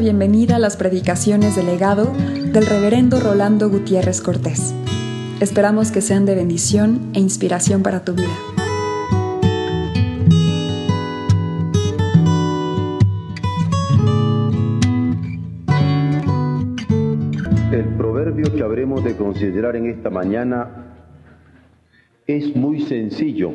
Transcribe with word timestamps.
bienvenida 0.00 0.56
a 0.56 0.58
las 0.58 0.78
predicaciones 0.78 1.56
del 1.56 1.66
legado 1.66 2.14
del 2.14 2.64
reverendo 2.64 3.20
Rolando 3.20 3.68
Gutiérrez 3.68 4.22
Cortés. 4.22 4.74
Esperamos 5.42 5.92
que 5.92 6.00
sean 6.00 6.24
de 6.24 6.34
bendición 6.34 7.10
e 7.12 7.20
inspiración 7.20 7.82
para 7.82 8.02
tu 8.02 8.14
vida. 8.14 8.24
El 17.70 17.84
proverbio 17.98 18.54
que 18.54 18.62
habremos 18.62 19.04
de 19.04 19.14
considerar 19.16 19.76
en 19.76 19.84
esta 19.90 20.08
mañana 20.08 20.94
es 22.26 22.56
muy 22.56 22.80
sencillo. 22.80 23.52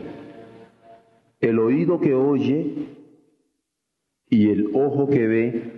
El 1.41 1.57
oído 1.57 1.99
que 1.99 2.13
oye 2.13 2.88
y 4.30 4.49
el 4.52 4.67
ojo 4.75 5.09
que 5.09 5.25
ve, 5.25 5.74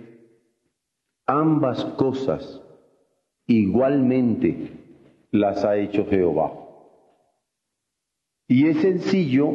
ambas 1.28 1.84
cosas 1.96 2.60
igualmente 3.46 4.72
las 5.30 5.64
ha 5.64 5.76
hecho 5.76 6.06
Jehová. 6.06 6.52
Y 8.48 8.66
es 8.66 8.78
sencillo 8.78 9.52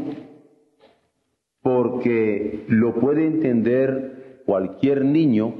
porque 1.64 2.66
lo 2.68 2.94
puede 2.94 3.26
entender 3.26 4.44
cualquier 4.46 5.04
niño, 5.04 5.56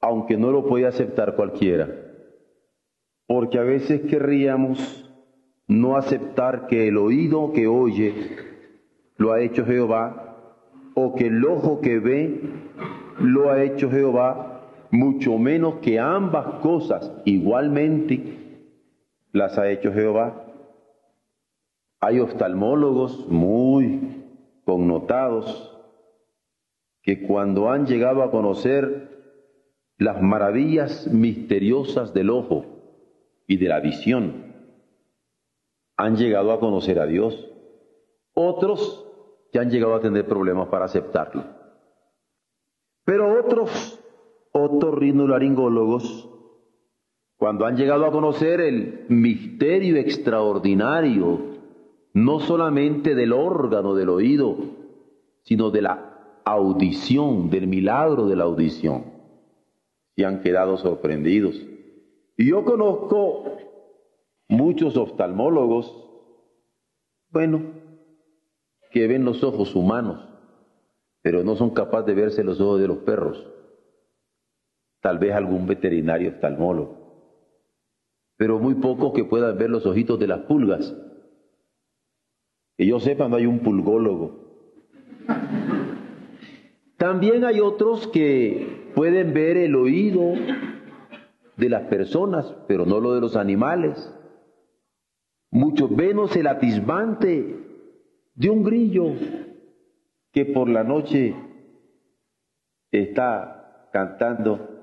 aunque 0.00 0.36
no 0.36 0.50
lo 0.50 0.66
puede 0.66 0.86
aceptar 0.86 1.36
cualquiera. 1.36 1.88
Porque 3.28 3.58
a 3.58 3.62
veces 3.62 4.00
querríamos 4.10 5.08
no 5.68 5.96
aceptar 5.96 6.66
que 6.66 6.88
el 6.88 6.96
oído 6.96 7.52
que 7.52 7.68
oye 7.68 8.12
lo 9.18 9.32
ha 9.32 9.40
hecho 9.40 9.64
Jehová 9.64 10.36
o 10.94 11.14
que 11.14 11.26
el 11.26 11.44
ojo 11.44 11.80
que 11.80 12.00
ve 12.00 12.40
lo 13.20 13.50
ha 13.50 13.62
hecho 13.62 13.90
Jehová, 13.90 14.47
mucho 14.90 15.38
menos 15.38 15.76
que 15.76 15.98
ambas 15.98 16.60
cosas 16.60 17.12
igualmente 17.24 18.38
las 19.32 19.58
ha 19.58 19.70
hecho 19.70 19.92
Jehová. 19.92 20.46
Hay 22.00 22.20
oftalmólogos 22.20 23.28
muy 23.28 24.24
connotados 24.64 25.76
que 27.02 27.22
cuando 27.26 27.70
han 27.70 27.86
llegado 27.86 28.22
a 28.22 28.30
conocer 28.30 29.08
las 29.96 30.22
maravillas 30.22 31.08
misteriosas 31.08 32.14
del 32.14 32.30
ojo 32.30 32.64
y 33.46 33.56
de 33.56 33.68
la 33.68 33.80
visión, 33.80 34.54
han 35.96 36.16
llegado 36.16 36.52
a 36.52 36.60
conocer 36.60 37.00
a 37.00 37.06
Dios. 37.06 37.50
Otros 38.34 39.04
que 39.50 39.58
han 39.58 39.70
llegado 39.70 39.94
a 39.94 40.00
tener 40.00 40.26
problemas 40.26 40.68
para 40.68 40.84
aceptarlo. 40.84 41.44
Pero 43.04 43.40
otros 43.40 43.97
otorrinolaringólogos, 44.62 46.28
cuando 47.36 47.66
han 47.66 47.76
llegado 47.76 48.04
a 48.04 48.10
conocer 48.10 48.60
el 48.60 49.06
misterio 49.08 49.96
extraordinario, 49.96 51.38
no 52.12 52.40
solamente 52.40 53.14
del 53.14 53.32
órgano 53.32 53.94
del 53.94 54.08
oído, 54.08 54.56
sino 55.42 55.70
de 55.70 55.82
la 55.82 56.40
audición, 56.44 57.50
del 57.50 57.66
milagro 57.66 58.26
de 58.26 58.36
la 58.36 58.44
audición, 58.44 59.04
se 60.16 60.24
han 60.24 60.40
quedado 60.40 60.76
sorprendidos. 60.78 61.54
Y 62.36 62.48
yo 62.48 62.64
conozco 62.64 63.44
muchos 64.48 64.96
oftalmólogos, 64.96 65.94
bueno, 67.30 67.62
que 68.90 69.06
ven 69.06 69.24
los 69.24 69.44
ojos 69.44 69.76
humanos, 69.76 70.26
pero 71.22 71.44
no 71.44 71.56
son 71.56 71.70
capaces 71.70 72.06
de 72.06 72.14
verse 72.14 72.42
los 72.42 72.60
ojos 72.60 72.80
de 72.80 72.88
los 72.88 72.98
perros. 72.98 73.46
Tal 75.00 75.18
vez 75.18 75.32
algún 75.32 75.66
veterinario 75.66 76.30
oftalmólogo, 76.30 76.98
pero 78.36 78.58
muy 78.58 78.74
pocos 78.74 79.12
que 79.12 79.24
puedan 79.24 79.56
ver 79.56 79.70
los 79.70 79.86
ojitos 79.86 80.18
de 80.18 80.26
las 80.26 80.40
pulgas. 80.40 80.96
Que 82.76 82.86
yo 82.86 83.00
sepa, 83.00 83.28
no 83.28 83.36
hay 83.36 83.46
un 83.46 83.60
pulgólogo. 83.60 84.48
También 86.96 87.44
hay 87.44 87.60
otros 87.60 88.08
que 88.08 88.90
pueden 88.94 89.32
ver 89.32 89.56
el 89.56 89.76
oído 89.76 90.34
de 91.56 91.68
las 91.68 91.82
personas, 91.88 92.54
pero 92.66 92.86
no 92.86 93.00
lo 93.00 93.14
de 93.14 93.20
los 93.20 93.36
animales. 93.36 94.12
Mucho 95.50 95.88
menos 95.88 96.34
el 96.36 96.46
atisbante 96.46 97.56
de 98.34 98.50
un 98.50 98.62
grillo 98.62 99.12
que 100.32 100.44
por 100.44 100.68
la 100.68 100.84
noche 100.84 101.34
está 102.92 103.88
cantando. 103.92 104.77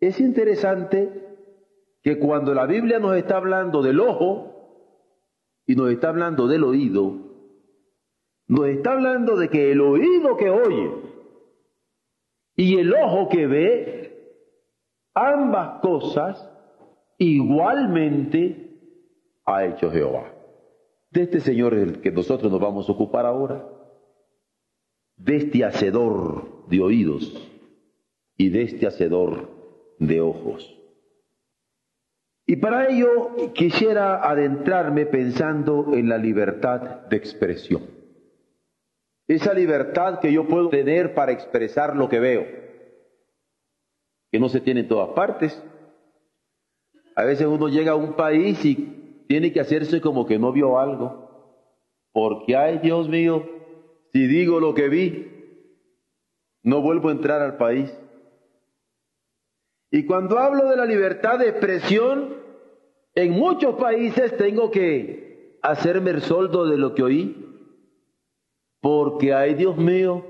Es 0.00 0.18
interesante 0.18 1.36
que 2.02 2.18
cuando 2.18 2.54
la 2.54 2.66
Biblia 2.66 2.98
nos 2.98 3.16
está 3.16 3.36
hablando 3.36 3.82
del 3.82 4.00
ojo 4.00 4.50
y 5.66 5.76
nos 5.76 5.90
está 5.90 6.08
hablando 6.08 6.48
del 6.48 6.64
oído, 6.64 7.14
nos 8.48 8.66
está 8.66 8.92
hablando 8.92 9.36
de 9.36 9.50
que 9.50 9.72
el 9.72 9.80
oído 9.82 10.36
que 10.38 10.48
oye 10.48 10.90
y 12.56 12.78
el 12.78 12.94
ojo 12.94 13.28
que 13.28 13.46
ve, 13.46 14.34
ambas 15.14 15.80
cosas 15.80 16.50
igualmente 17.18 18.70
ha 19.44 19.66
hecho 19.66 19.90
Jehová. 19.90 20.34
De 21.10 21.22
este 21.22 21.40
Señor 21.40 21.74
el 21.74 22.00
que 22.00 22.10
nosotros 22.10 22.50
nos 22.50 22.60
vamos 22.60 22.88
a 22.88 22.92
ocupar 22.92 23.26
ahora, 23.26 23.68
de 25.16 25.36
este 25.36 25.64
hacedor 25.64 26.66
de 26.68 26.80
oídos 26.80 27.50
y 28.38 28.48
de 28.48 28.62
este 28.62 28.86
hacedor 28.86 29.59
de 30.00 30.20
ojos. 30.20 30.76
Y 32.46 32.56
para 32.56 32.88
ello 32.88 33.52
quisiera 33.54 34.28
adentrarme 34.28 35.06
pensando 35.06 35.94
en 35.94 36.08
la 36.08 36.18
libertad 36.18 37.06
de 37.06 37.16
expresión. 37.16 37.82
Esa 39.28 39.54
libertad 39.54 40.18
que 40.18 40.32
yo 40.32 40.48
puedo 40.48 40.68
tener 40.68 41.14
para 41.14 41.30
expresar 41.30 41.94
lo 41.94 42.08
que 42.08 42.18
veo, 42.18 42.44
que 44.32 44.40
no 44.40 44.48
se 44.48 44.60
tiene 44.60 44.80
en 44.80 44.88
todas 44.88 45.10
partes. 45.10 45.62
A 47.14 47.22
veces 47.24 47.46
uno 47.46 47.68
llega 47.68 47.92
a 47.92 47.96
un 47.96 48.14
país 48.14 48.64
y 48.64 49.24
tiene 49.28 49.52
que 49.52 49.60
hacerse 49.60 50.00
como 50.00 50.26
que 50.26 50.40
no 50.40 50.50
vio 50.50 50.80
algo. 50.80 51.30
Porque, 52.12 52.56
ay 52.56 52.78
Dios 52.78 53.08
mío, 53.08 53.48
si 54.12 54.26
digo 54.26 54.58
lo 54.58 54.74
que 54.74 54.88
vi, 54.88 55.28
no 56.64 56.80
vuelvo 56.80 57.10
a 57.10 57.12
entrar 57.12 57.42
al 57.42 57.56
país. 57.56 57.96
Y 59.90 60.06
cuando 60.06 60.38
hablo 60.38 60.68
de 60.68 60.76
la 60.76 60.86
libertad 60.86 61.38
de 61.38 61.48
expresión, 61.48 62.36
en 63.14 63.32
muchos 63.32 63.74
países 63.74 64.36
tengo 64.36 64.70
que 64.70 65.58
hacerme 65.62 66.10
el 66.10 66.22
soldo 66.22 66.66
de 66.66 66.78
lo 66.78 66.94
que 66.94 67.02
oí. 67.02 67.46
Porque, 68.80 69.34
ay 69.34 69.54
Dios 69.54 69.76
mío, 69.76 70.24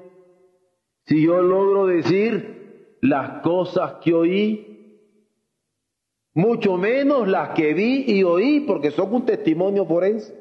si 1.06 1.22
yo 1.24 1.42
logro 1.42 1.86
decir 1.86 2.96
las 3.02 3.42
cosas 3.42 3.94
que 4.02 4.14
oí, 4.14 4.66
mucho 6.32 6.76
menos 6.76 7.28
las 7.28 7.50
que 7.50 7.74
vi 7.74 8.04
y 8.06 8.24
oí, 8.24 8.60
porque 8.60 8.90
son 8.90 9.12
un 9.14 9.26
testimonio 9.26 9.84
forense. 9.84 10.40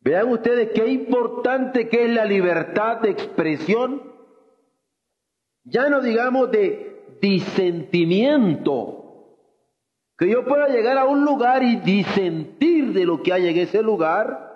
Vean 0.00 0.28
ustedes 0.28 0.70
qué 0.74 0.86
importante 0.88 1.88
que 1.88 2.04
es 2.04 2.10
la 2.10 2.24
libertad 2.24 3.00
de 3.00 3.10
expresión. 3.10 4.02
Ya 5.64 5.88
no 5.88 6.00
digamos 6.00 6.50
de 6.50 6.91
disentimiento. 7.22 8.98
Que 10.18 10.28
yo 10.28 10.44
pueda 10.44 10.68
llegar 10.68 10.98
a 10.98 11.06
un 11.06 11.24
lugar 11.24 11.62
y 11.62 11.76
disentir 11.76 12.92
de 12.92 13.06
lo 13.06 13.22
que 13.22 13.32
hay 13.32 13.48
en 13.48 13.56
ese 13.56 13.82
lugar. 13.82 14.50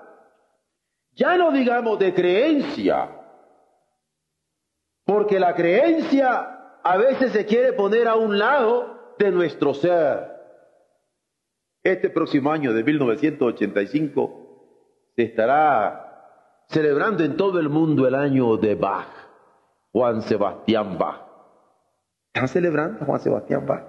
Ya 1.12 1.38
no 1.38 1.52
digamos 1.52 1.98
de 1.98 2.12
creencia. 2.12 3.08
Porque 5.04 5.40
la 5.40 5.54
creencia 5.54 6.80
a 6.82 6.98
veces 6.98 7.32
se 7.32 7.46
quiere 7.46 7.72
poner 7.72 8.06
a 8.08 8.16
un 8.16 8.38
lado 8.38 9.14
de 9.18 9.30
nuestro 9.30 9.72
ser. 9.72 10.36
Este 11.82 12.10
próximo 12.10 12.50
año 12.50 12.74
de 12.74 12.82
1985 12.82 15.12
se 15.14 15.22
estará 15.22 16.02
celebrando 16.68 17.24
en 17.24 17.36
todo 17.36 17.60
el 17.60 17.68
mundo 17.68 18.08
el 18.08 18.16
año 18.16 18.56
de 18.56 18.74
Bach, 18.74 19.06
Juan 19.92 20.22
Sebastián 20.22 20.98
Bach. 20.98 21.25
¿Están 22.36 22.48
celebrando 22.48 23.02
Juan 23.06 23.18
Sebastián 23.18 23.64
Bach? 23.66 23.84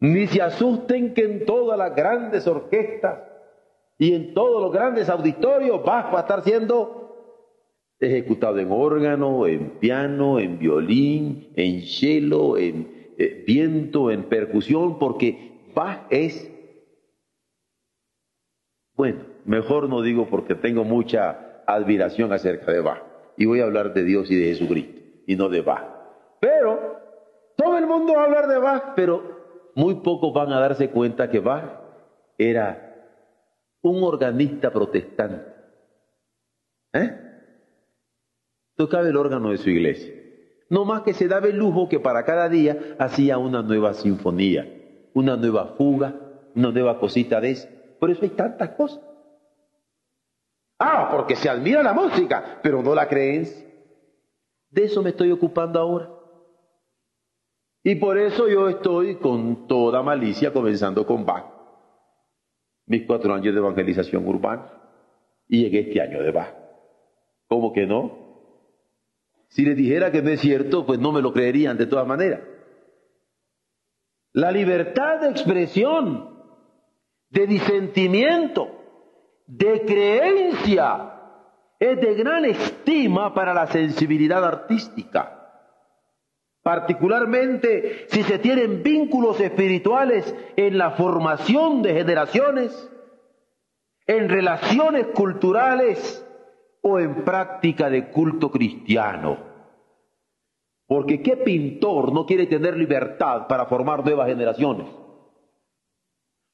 Ni 0.00 0.26
se 0.26 0.42
asusten 0.42 1.14
que 1.14 1.24
en 1.24 1.46
todas 1.46 1.78
las 1.78 1.96
grandes 1.96 2.46
orquestas 2.46 3.20
y 3.96 4.12
en 4.12 4.34
todos 4.34 4.60
los 4.60 4.70
grandes 4.70 5.08
auditorios 5.08 5.82
Bach 5.82 6.12
va 6.12 6.18
a 6.18 6.20
estar 6.20 6.42
siendo 6.42 7.40
ejecutado 7.98 8.58
en 8.58 8.70
órgano, 8.70 9.46
en 9.46 9.78
piano, 9.78 10.38
en 10.38 10.58
violín, 10.58 11.54
en 11.56 11.80
cello, 11.80 12.58
en 12.58 13.14
eh, 13.16 13.44
viento, 13.46 14.10
en 14.10 14.24
percusión, 14.24 14.98
porque 14.98 15.70
Bach 15.74 16.00
es, 16.10 16.52
bueno, 18.94 19.20
mejor 19.46 19.88
no 19.88 20.02
digo 20.02 20.28
porque 20.28 20.54
tengo 20.54 20.84
mucha 20.84 21.62
admiración 21.66 22.30
acerca 22.34 22.72
de 22.72 22.80
Bach. 22.80 23.02
y 23.38 23.46
voy 23.46 23.60
a 23.60 23.64
hablar 23.64 23.94
de 23.94 24.04
Dios 24.04 24.30
y 24.30 24.34
de 24.34 24.48
Jesucristo 24.48 25.00
y 25.26 25.36
no 25.36 25.48
de 25.48 25.62
Bach. 25.62 25.93
Pero 26.44 27.00
todo 27.56 27.78
el 27.78 27.86
mundo 27.86 28.12
va 28.12 28.20
a 28.20 28.24
hablar 28.24 28.48
de 28.48 28.58
Bach, 28.58 28.92
pero 28.94 29.70
muy 29.74 29.94
pocos 29.94 30.34
van 30.34 30.52
a 30.52 30.60
darse 30.60 30.90
cuenta 30.90 31.30
que 31.30 31.40
Bach 31.40 31.64
era 32.36 32.96
un 33.80 34.02
organista 34.02 34.70
protestante. 34.70 35.42
¿Eh? 36.92 37.18
Tocaba 38.76 39.08
el 39.08 39.16
órgano 39.16 39.52
de 39.52 39.56
su 39.56 39.70
iglesia. 39.70 40.12
No 40.68 40.84
más 40.84 41.00
que 41.00 41.14
se 41.14 41.28
daba 41.28 41.46
el 41.46 41.56
lujo 41.56 41.88
que 41.88 41.98
para 41.98 42.26
cada 42.26 42.50
día 42.50 42.94
hacía 42.98 43.38
una 43.38 43.62
nueva 43.62 43.94
sinfonía, 43.94 44.70
una 45.14 45.38
nueva 45.38 45.76
fuga, 45.78 46.14
una 46.54 46.70
nueva 46.72 47.00
cosita 47.00 47.40
de 47.40 47.52
eso. 47.52 47.68
Por 47.98 48.10
eso 48.10 48.20
hay 48.22 48.30
tantas 48.30 48.68
cosas. 48.70 49.00
Ah, 50.78 51.08
porque 51.10 51.36
se 51.36 51.48
admira 51.48 51.82
la 51.82 51.94
música, 51.94 52.60
pero 52.62 52.82
no 52.82 52.94
la 52.94 53.08
creencia. 53.08 53.66
De 54.68 54.84
eso 54.84 55.02
me 55.02 55.08
estoy 55.08 55.30
ocupando 55.30 55.80
ahora. 55.80 56.13
Y 57.86 57.96
por 57.96 58.16
eso 58.16 58.48
yo 58.48 58.70
estoy 58.70 59.16
con 59.16 59.68
toda 59.68 60.02
malicia 60.02 60.54
comenzando 60.54 61.06
con 61.06 61.26
Bach. 61.26 61.44
Mis 62.86 63.06
cuatro 63.06 63.34
años 63.34 63.54
de 63.54 63.60
evangelización 63.60 64.26
urbana. 64.26 64.72
Y 65.46 65.62
llegué 65.62 65.80
este 65.80 66.00
año 66.00 66.22
de 66.22 66.32
Bach. 66.32 66.54
¿Cómo 67.46 67.74
que 67.74 67.86
no? 67.86 68.24
Si 69.48 69.66
les 69.66 69.76
dijera 69.76 70.10
que 70.10 70.22
no 70.22 70.30
es 70.30 70.40
cierto, 70.40 70.86
pues 70.86 70.98
no 70.98 71.12
me 71.12 71.20
lo 71.20 71.34
creerían 71.34 71.76
de 71.76 71.84
todas 71.84 72.06
maneras. 72.06 72.40
La 74.32 74.50
libertad 74.50 75.20
de 75.20 75.28
expresión, 75.28 76.42
de 77.28 77.46
disentimiento, 77.46 78.66
de 79.46 79.84
creencia, 79.84 81.20
es 81.78 82.00
de 82.00 82.14
gran 82.14 82.46
estima 82.46 83.34
para 83.34 83.52
la 83.52 83.66
sensibilidad 83.66 84.42
artística. 84.42 85.43
Particularmente 86.64 88.06
si 88.08 88.22
se 88.22 88.38
tienen 88.38 88.82
vínculos 88.82 89.38
espirituales 89.38 90.34
en 90.56 90.78
la 90.78 90.92
formación 90.92 91.82
de 91.82 91.92
generaciones, 91.92 92.90
en 94.06 94.30
relaciones 94.30 95.08
culturales 95.08 96.26
o 96.80 96.98
en 96.98 97.22
práctica 97.22 97.90
de 97.90 98.08
culto 98.08 98.50
cristiano. 98.50 99.36
Porque 100.86 101.20
¿qué 101.22 101.36
pintor 101.36 102.14
no 102.14 102.24
quiere 102.24 102.46
tener 102.46 102.78
libertad 102.78 103.46
para 103.46 103.66
formar 103.66 104.02
nuevas 104.02 104.28
generaciones? 104.28 104.86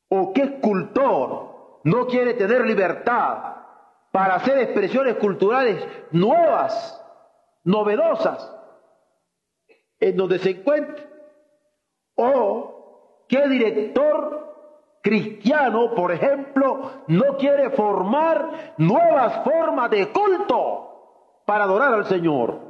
¿O 0.09 0.33
qué 0.33 0.43
escultor 0.43 1.81
no 1.85 2.09
quiere 2.09 2.35
tener 2.35 2.67
libertad 2.67 3.45
para 4.11 4.35
hacer 4.35 4.59
expresiones 4.59 5.15
culturales 5.19 5.87
nuevas, 6.11 7.01
novedosas, 7.63 8.56
en 10.00 10.17
donde 10.17 10.38
se 10.38 10.50
encuentre? 10.50 11.06
¿O 12.17 13.26
qué 13.29 13.49
director 13.49 14.41
cristiano, 15.02 15.94
por 15.94 16.12
ejemplo, 16.12 17.05
no 17.08 17.37
quiere 17.37 17.70
formar 17.70 18.75
nuevas 18.79 19.44
formas 19.44 19.91
de 19.91 20.08
culto 20.08 21.43
para 21.47 21.64
adorar 21.64 21.94
al 21.94 22.06
Señor. 22.06 22.61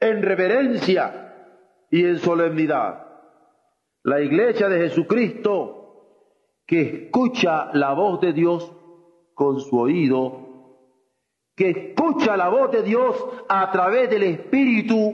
En 0.00 0.22
reverencia 0.22 1.34
y 1.90 2.04
en 2.04 2.18
solemnidad. 2.18 3.06
La 4.02 4.20
iglesia 4.20 4.68
de 4.68 4.88
Jesucristo 4.88 5.80
que 6.66 7.04
escucha 7.04 7.70
la 7.74 7.92
voz 7.94 8.20
de 8.20 8.32
Dios 8.32 8.72
con 9.34 9.60
su 9.60 9.78
oído, 9.78 10.43
que 11.56 11.70
escucha 11.70 12.36
la 12.36 12.48
voz 12.48 12.70
de 12.72 12.82
Dios 12.82 13.16
a 13.48 13.70
través 13.70 14.10
del 14.10 14.24
Espíritu, 14.24 15.12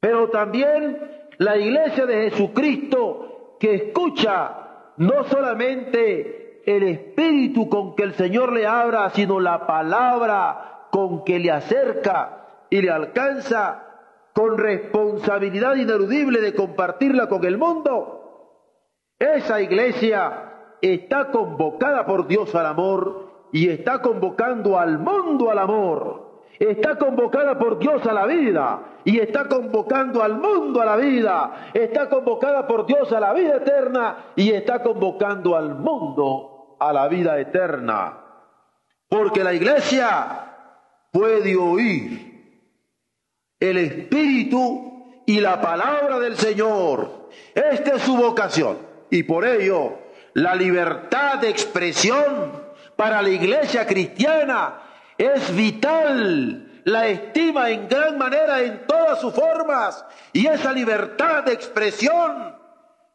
pero 0.00 0.30
también 0.30 0.98
la 1.38 1.56
iglesia 1.56 2.06
de 2.06 2.30
Jesucristo 2.30 3.56
que 3.60 3.74
escucha 3.74 4.94
no 4.96 5.24
solamente 5.24 6.62
el 6.66 6.82
espíritu 6.84 7.68
con 7.68 7.94
que 7.96 8.04
el 8.04 8.14
Señor 8.14 8.52
le 8.52 8.66
abra, 8.66 9.10
sino 9.10 9.40
la 9.40 9.66
palabra 9.66 10.88
con 10.90 11.24
que 11.24 11.38
le 11.38 11.50
acerca 11.50 12.46
y 12.70 12.82
le 12.82 12.90
alcanza 12.90 13.86
con 14.32 14.58
responsabilidad 14.58 15.74
ineludible 15.76 16.40
de 16.40 16.54
compartirla 16.54 17.28
con 17.28 17.44
el 17.44 17.58
mundo. 17.58 18.22
Esa 19.18 19.60
iglesia 19.60 20.76
está 20.80 21.30
convocada 21.30 22.06
por 22.06 22.26
Dios 22.26 22.54
al 22.54 22.66
amor 22.66 23.31
y 23.52 23.68
está 23.68 24.02
convocando 24.02 24.78
al 24.78 24.98
mundo 24.98 25.50
al 25.50 25.58
amor 25.58 26.32
está 26.70 26.96
convocada 26.96 27.58
por 27.58 27.78
Dios 27.78 28.06
a 28.06 28.12
la 28.12 28.26
vida 28.26 28.80
y 29.04 29.18
está 29.18 29.48
convocando 29.48 30.22
al 30.22 30.38
mundo 30.38 30.80
a 30.80 30.84
la 30.84 30.96
vida, 30.96 31.70
está 31.74 32.08
convocada 32.08 32.66
por 32.66 32.86
Dios 32.86 33.12
a 33.12 33.20
la 33.20 33.32
vida 33.32 33.56
eterna 33.56 34.32
y 34.36 34.52
está 34.52 34.82
convocando 34.82 35.56
al 35.56 35.74
mundo 35.74 36.76
a 36.78 36.92
la 36.92 37.08
vida 37.08 37.38
eterna. 37.38 38.18
Porque 39.08 39.42
la 39.42 39.52
iglesia 39.52 40.54
puede 41.10 41.56
oír 41.56 42.32
el 43.58 43.76
Espíritu 43.78 45.22
y 45.26 45.40
la 45.40 45.60
palabra 45.60 46.18
del 46.18 46.36
Señor. 46.36 47.28
Esta 47.54 47.96
es 47.96 48.02
su 48.02 48.16
vocación 48.16 48.78
y 49.10 49.24
por 49.24 49.44
ello 49.44 49.98
la 50.34 50.54
libertad 50.54 51.40
de 51.40 51.50
expresión 51.50 52.61
para 52.96 53.22
la 53.22 53.28
iglesia 53.28 53.86
cristiana 53.86 54.74
es 55.18 55.54
vital, 55.54 56.82
la 56.84 57.06
estima 57.06 57.70
en 57.70 57.88
gran 57.88 58.18
manera 58.18 58.60
en 58.60 58.86
todas 58.86 59.20
sus 59.20 59.32
formas 59.32 60.04
y 60.32 60.46
esa 60.46 60.72
libertad 60.72 61.44
de 61.44 61.52
expresión 61.52 62.56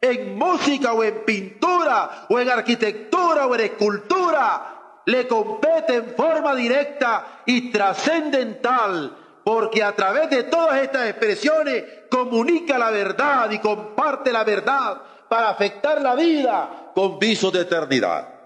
en 0.00 0.38
música 0.38 0.92
o 0.92 1.02
en 1.02 1.24
pintura 1.24 2.26
o 2.28 2.38
en 2.38 2.48
arquitectura 2.48 3.46
o 3.46 3.54
en 3.54 3.60
escultura 3.62 4.74
le 5.04 5.26
compete 5.26 5.96
en 5.96 6.14
forma 6.14 6.54
directa 6.54 7.42
y 7.46 7.70
trascendental 7.70 9.16
porque 9.42 9.82
a 9.82 9.96
través 9.96 10.28
de 10.28 10.44
todas 10.44 10.82
estas 10.82 11.08
expresiones 11.08 11.84
comunica 12.10 12.78
la 12.78 12.90
verdad 12.90 13.50
y 13.50 13.58
comparte 13.58 14.30
la 14.30 14.44
verdad 14.44 15.00
para 15.28 15.48
afectar 15.50 16.00
la 16.02 16.14
vida 16.14 16.90
con 16.94 17.18
visos 17.18 17.52
de 17.52 17.62
eternidad. 17.62 18.37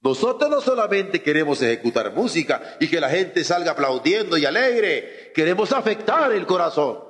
Nosotros 0.00 0.48
no 0.48 0.60
solamente 0.60 1.22
queremos 1.22 1.60
ejecutar 1.60 2.12
música 2.12 2.76
y 2.78 2.88
que 2.88 3.00
la 3.00 3.08
gente 3.08 3.42
salga 3.42 3.72
aplaudiendo 3.72 4.38
y 4.38 4.46
alegre, 4.46 5.32
queremos 5.34 5.72
afectar 5.72 6.32
el 6.32 6.46
corazón. 6.46 7.00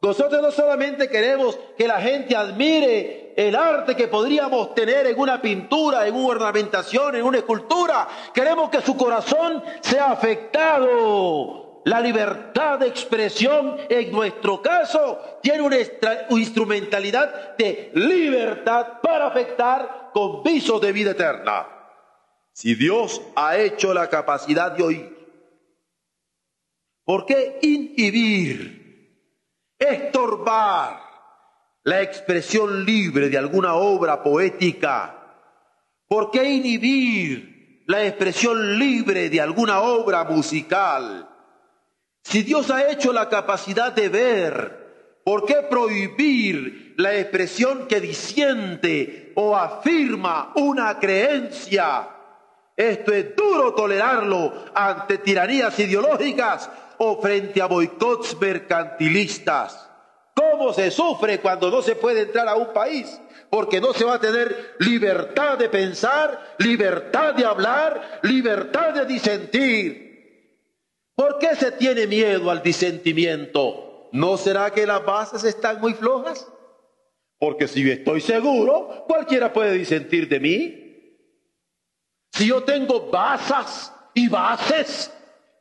Nosotros 0.00 0.40
no 0.42 0.52
solamente 0.52 1.08
queremos 1.08 1.58
que 1.76 1.88
la 1.88 2.00
gente 2.00 2.36
admire 2.36 3.32
el 3.36 3.56
arte 3.56 3.96
que 3.96 4.08
podríamos 4.08 4.74
tener 4.74 5.06
en 5.06 5.18
una 5.18 5.40
pintura, 5.40 6.06
en 6.06 6.14
una 6.14 6.28
ornamentación, 6.28 7.16
en 7.16 7.24
una 7.24 7.38
escultura, 7.38 8.06
queremos 8.34 8.68
que 8.68 8.82
su 8.82 8.96
corazón 8.96 9.62
sea 9.80 10.12
afectado. 10.12 11.82
La 11.84 12.00
libertad 12.00 12.80
de 12.80 12.88
expresión, 12.88 13.76
en 13.88 14.12
nuestro 14.12 14.60
caso, 14.60 15.18
tiene 15.40 15.62
una 15.62 15.76
instrumentalidad 16.30 17.56
de 17.56 17.90
libertad 17.94 19.00
para 19.02 19.28
afectar 19.28 20.10
con 20.12 20.42
visos 20.42 20.80
de 20.80 20.92
vida 20.92 21.12
eterna. 21.12 21.77
Si 22.58 22.74
Dios 22.74 23.22
ha 23.36 23.56
hecho 23.56 23.94
la 23.94 24.10
capacidad 24.10 24.72
de 24.72 24.82
oír, 24.82 25.16
¿por 27.04 27.24
qué 27.24 27.60
inhibir, 27.62 29.14
estorbar 29.78 31.00
la 31.84 32.02
expresión 32.02 32.84
libre 32.84 33.28
de 33.28 33.38
alguna 33.38 33.76
obra 33.76 34.24
poética? 34.24 35.38
¿Por 36.08 36.32
qué 36.32 36.50
inhibir 36.50 37.84
la 37.86 38.04
expresión 38.04 38.76
libre 38.76 39.30
de 39.30 39.40
alguna 39.40 39.78
obra 39.82 40.24
musical? 40.24 41.28
Si 42.24 42.42
Dios 42.42 42.72
ha 42.72 42.90
hecho 42.90 43.12
la 43.12 43.28
capacidad 43.28 43.92
de 43.92 44.08
ver, 44.08 45.20
¿por 45.24 45.46
qué 45.46 45.62
prohibir 45.70 46.94
la 46.96 47.16
expresión 47.16 47.86
que 47.86 48.00
disiente 48.00 49.32
o 49.36 49.54
afirma 49.54 50.50
una 50.56 50.98
creencia? 50.98 52.16
Esto 52.78 53.12
es 53.12 53.34
duro 53.34 53.74
tolerarlo 53.74 54.52
ante 54.72 55.18
tiranías 55.18 55.76
ideológicas 55.80 56.70
o 56.98 57.20
frente 57.20 57.60
a 57.60 57.66
boicots 57.66 58.40
mercantilistas. 58.40 59.90
¿Cómo 60.32 60.72
se 60.72 60.92
sufre 60.92 61.40
cuando 61.40 61.72
no 61.72 61.82
se 61.82 61.96
puede 61.96 62.22
entrar 62.22 62.46
a 62.46 62.54
un 62.54 62.72
país? 62.72 63.20
Porque 63.50 63.80
no 63.80 63.92
se 63.92 64.04
va 64.04 64.14
a 64.14 64.20
tener 64.20 64.76
libertad 64.78 65.58
de 65.58 65.68
pensar, 65.68 66.54
libertad 66.58 67.34
de 67.34 67.44
hablar, 67.44 68.20
libertad 68.22 68.94
de 68.94 69.06
disentir. 69.06 70.08
¿Por 71.16 71.40
qué 71.40 71.56
se 71.56 71.72
tiene 71.72 72.06
miedo 72.06 72.48
al 72.48 72.62
disentimiento? 72.62 74.08
¿No 74.12 74.36
será 74.36 74.70
que 74.70 74.86
las 74.86 75.04
bases 75.04 75.42
están 75.42 75.80
muy 75.80 75.94
flojas? 75.94 76.46
Porque 77.40 77.66
si 77.66 77.90
estoy 77.90 78.20
seguro, 78.20 79.04
cualquiera 79.08 79.52
puede 79.52 79.72
disentir 79.72 80.28
de 80.28 80.38
mí. 80.38 80.87
Si 82.38 82.46
yo 82.46 82.62
tengo 82.62 83.10
basas 83.10 83.92
y 84.14 84.28
bases. 84.28 85.12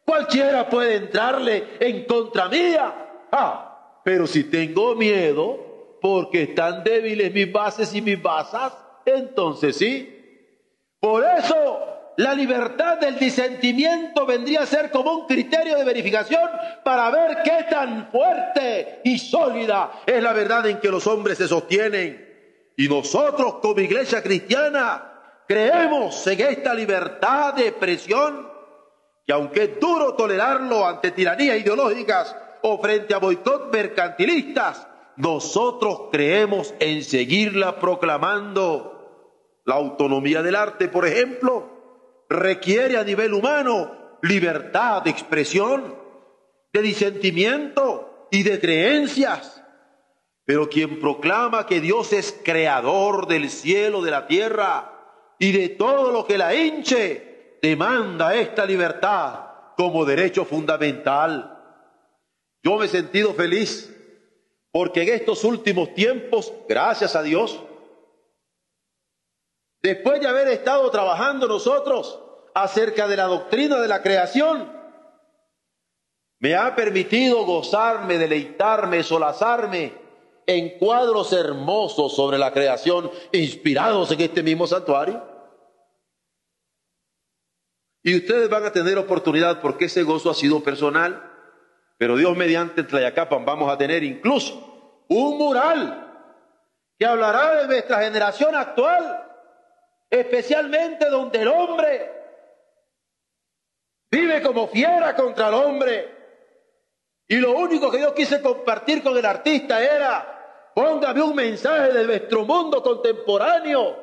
Cualquiera 0.05 0.69
puede 0.69 0.97
entrarle 0.97 1.69
en 1.79 2.05
contra 2.05 2.47
mía. 2.47 2.93
Ah, 3.31 3.99
pero 4.05 4.27
si 4.27 4.43
tengo 4.43 4.93
miedo 4.93 5.97
porque 5.99 6.43
están 6.43 6.83
débiles 6.83 7.33
mis 7.33 7.51
bases 7.51 7.95
y 7.95 8.01
mis 8.03 8.21
basas, 8.21 8.73
entonces 9.07 9.75
sí. 9.75 10.53
Por 10.99 11.23
eso 11.23 12.13
la 12.17 12.35
libertad 12.35 12.99
del 12.99 13.17
disentimiento 13.17 14.27
vendría 14.27 14.61
a 14.61 14.67
ser 14.67 14.91
como 14.91 15.13
un 15.13 15.25
criterio 15.25 15.77
de 15.77 15.83
verificación 15.83 16.47
para 16.83 17.09
ver 17.09 17.39
qué 17.43 17.65
tan 17.71 18.11
fuerte 18.11 19.01
y 19.03 19.17
sólida 19.17 20.03
es 20.05 20.21
la 20.21 20.31
verdad 20.31 20.67
en 20.67 20.79
que 20.79 20.91
los 20.91 21.07
hombres 21.07 21.39
se 21.39 21.47
sostienen. 21.47 22.23
Y 22.77 22.87
nosotros 22.87 23.55
como 23.63 23.81
iglesia 23.81 24.21
cristiana 24.21 25.06
creemos 25.47 26.27
en 26.27 26.41
esta 26.41 26.73
libertad 26.73 27.53
de 27.53 27.67
expresión 27.67 28.47
que 29.25 29.33
aunque 29.33 29.63
es 29.63 29.79
duro 29.79 30.15
tolerarlo 30.15 30.87
ante 30.87 31.11
tiranías 31.11 31.59
ideológicas 31.59 32.35
o 32.61 32.81
frente 32.81 33.13
a 33.13 33.17
boicot 33.17 33.71
mercantilistas, 33.73 34.87
nosotros 35.17 36.03
creemos 36.11 36.73
en 36.79 37.03
seguirla 37.03 37.79
proclamando. 37.79 38.93
La 39.65 39.75
autonomía 39.75 40.41
del 40.41 40.55
arte, 40.55 40.87
por 40.87 41.05
ejemplo, 41.05 42.25
requiere 42.29 42.97
a 42.97 43.03
nivel 43.03 43.33
humano 43.33 44.17
libertad 44.21 45.01
de 45.01 45.09
expresión, 45.09 45.95
de 46.71 46.81
disentimiento 46.81 48.27
y 48.31 48.43
de 48.43 48.61
creencias. 48.61 49.61
Pero 50.45 50.69
quien 50.69 51.01
proclama 51.01 51.65
que 51.65 51.81
Dios 51.81 52.13
es 52.13 52.39
creador 52.45 53.27
del 53.27 53.49
cielo, 53.49 54.01
de 54.01 54.11
la 54.11 54.27
tierra 54.27 54.96
y 55.39 55.51
de 55.51 55.69
todo 55.69 56.11
lo 56.11 56.25
que 56.25 56.37
la 56.37 56.53
hinche, 56.55 57.57
demanda 57.61 58.35
esta 58.35 58.65
libertad 58.65 59.47
como 59.75 60.05
derecho 60.05 60.45
fundamental. 60.45 61.53
Yo 62.63 62.77
me 62.77 62.85
he 62.85 62.89
sentido 62.89 63.33
feliz 63.33 63.93
porque 64.71 65.03
en 65.03 65.09
estos 65.09 65.43
últimos 65.43 65.93
tiempos, 65.93 66.53
gracias 66.67 67.15
a 67.15 67.23
Dios, 67.23 67.59
después 69.81 70.19
de 70.21 70.27
haber 70.27 70.47
estado 70.49 70.89
trabajando 70.91 71.47
nosotros 71.47 72.19
acerca 72.53 73.07
de 73.07 73.17
la 73.17 73.25
doctrina 73.25 73.79
de 73.79 73.87
la 73.87 74.01
creación, 74.01 74.71
me 76.39 76.55
ha 76.55 76.75
permitido 76.75 77.45
gozarme, 77.45 78.17
deleitarme, 78.17 79.03
solazarme 79.03 80.06
en 80.47 80.79
cuadros 80.79 81.31
hermosos 81.33 82.15
sobre 82.15 82.39
la 82.39 82.51
creación, 82.51 83.11
inspirados 83.31 84.11
en 84.11 84.21
este 84.21 84.41
mismo 84.41 84.65
santuario. 84.65 85.23
Y 88.01 88.15
ustedes 88.15 88.49
van 88.49 88.65
a 88.65 88.71
tener 88.71 88.97
oportunidad 88.97 89.61
porque 89.61 89.85
ese 89.85 90.01
gozo 90.01 90.31
ha 90.31 90.33
sido 90.33 90.63
personal, 90.63 91.31
pero 91.99 92.15
Dios 92.15 92.35
mediante 92.35 92.83
Tlayacapan 92.83 93.45
vamos 93.45 93.71
a 93.71 93.77
tener 93.77 94.03
incluso 94.03 95.03
un 95.09 95.37
mural 95.37 96.05
que 96.97 97.05
hablará 97.05 97.61
de 97.61 97.67
nuestra 97.67 98.01
generación 98.01 98.55
actual 98.55 99.25
especialmente 100.09 101.09
donde 101.09 101.41
el 101.41 101.47
hombre 101.47 102.11
vive 104.09 104.41
como 104.41 104.67
fiera 104.67 105.15
contra 105.15 105.49
el 105.49 105.53
hombre. 105.53 106.15
Y 107.27 107.35
lo 107.37 107.57
único 107.57 107.91
que 107.91 107.99
yo 107.99 108.13
quise 108.13 108.41
compartir 108.41 109.03
con 109.03 109.17
el 109.17 109.25
artista 109.25 109.83
era, 109.83 110.36
póngame 110.77 111.23
un 111.23 111.33
mensaje 111.33 111.91
de 111.91 112.05
nuestro 112.05 112.45
mundo 112.45 112.83
contemporáneo, 112.83 113.95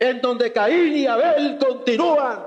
en 0.00 0.20
donde 0.20 0.52
Caín 0.52 0.96
y 0.96 1.06
Abel 1.06 1.56
continúan, 1.58 2.44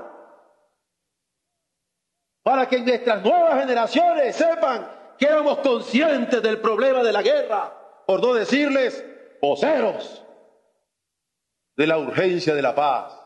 para 2.42 2.68
que 2.68 2.80
nuestras 2.80 3.24
nuevas 3.24 3.60
generaciones 3.60 4.36
sepan 4.36 5.14
que 5.16 5.24
éramos 5.24 5.60
conscientes 5.60 6.42
del 6.42 6.60
problema 6.60 7.02
de 7.02 7.14
la 7.14 7.22
guerra, 7.22 7.72
por 8.06 8.20
no 8.20 8.34
decirles 8.34 9.06
voceros 9.40 10.22
de 11.74 11.86
la 11.86 11.96
urgencia 11.96 12.54
de 12.54 12.60
la 12.60 12.74
paz. 12.74 13.18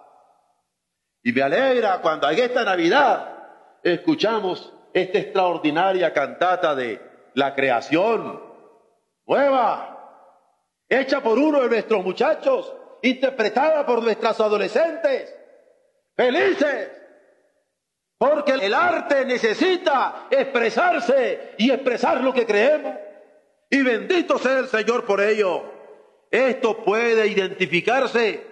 Y 1.25 1.33
me 1.33 1.43
alegra 1.43 2.01
cuando 2.01 2.31
en 2.31 2.39
esta 2.39 2.63
Navidad 2.63 3.81
escuchamos 3.83 4.73
esta 4.93 5.19
extraordinaria 5.19 6.13
cantata 6.13 6.77
de 6.77 7.01
la 7.35 7.53
creación 7.53 8.41
nueva, 9.27 9.96
hecha 10.89 11.21
por 11.23 11.39
uno 11.39 11.63
de 11.63 11.69
nuestros 11.69 12.05
muchachos, 12.05 12.73
interpretada 13.03 13.85
por 13.85 14.03
nuestras 14.03 14.41
adolescentes, 14.41 15.35
felices, 16.15 16.91
porque 18.19 18.53
el 18.53 18.73
arte 18.73 19.27
necesita 19.27 20.27
expresarse 20.31 21.55
y 21.59 21.71
expresar 21.71 22.23
lo 22.23 22.33
que 22.33 22.47
creemos. 22.47 22.95
Y 23.69 23.83
bendito 23.83 24.39
sea 24.39 24.61
el 24.61 24.69
Señor 24.69 25.05
por 25.05 25.21
ello. 25.21 25.65
Esto 26.31 26.83
puede 26.83 27.27
identificarse 27.27 28.47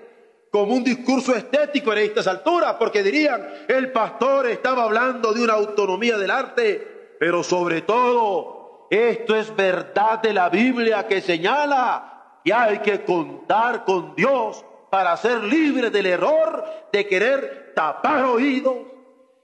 como 0.51 0.75
un 0.75 0.85
discurso 0.85 1.35
estético 1.35 1.93
en 1.93 1.99
estas 1.99 2.27
alturas, 2.27 2.77
porque 2.79 3.03
dirían, 3.03 3.45
el 3.67 3.91
pastor 3.91 4.47
estaba 4.49 4.85
hablando 4.85 5.33
de 5.33 5.43
una 5.43 5.55
autonomía 5.55 6.17
del 6.17 6.31
arte, 6.31 7.17
pero 7.19 7.43
sobre 7.43 7.83
todo, 7.83 8.87
esto 8.91 9.35
es 9.35 9.55
verdad 9.57 10.21
de 10.23 10.33
la 10.33 10.51
Biblia 10.51 11.09
que 11.09 11.21
señala 11.21 12.14
que 12.45 12.53
hay 12.53 12.79
que 12.81 13.05
contar 13.05 13.85
con 13.85 14.15
Dios 14.15 14.65
para 14.91 15.17
ser 15.17 15.43
libre 15.43 15.91
del 15.91 16.07
error 16.07 16.65
de 16.93 17.07
querer 17.09 17.73
tapar 17.75 18.25
oídos 18.25 18.77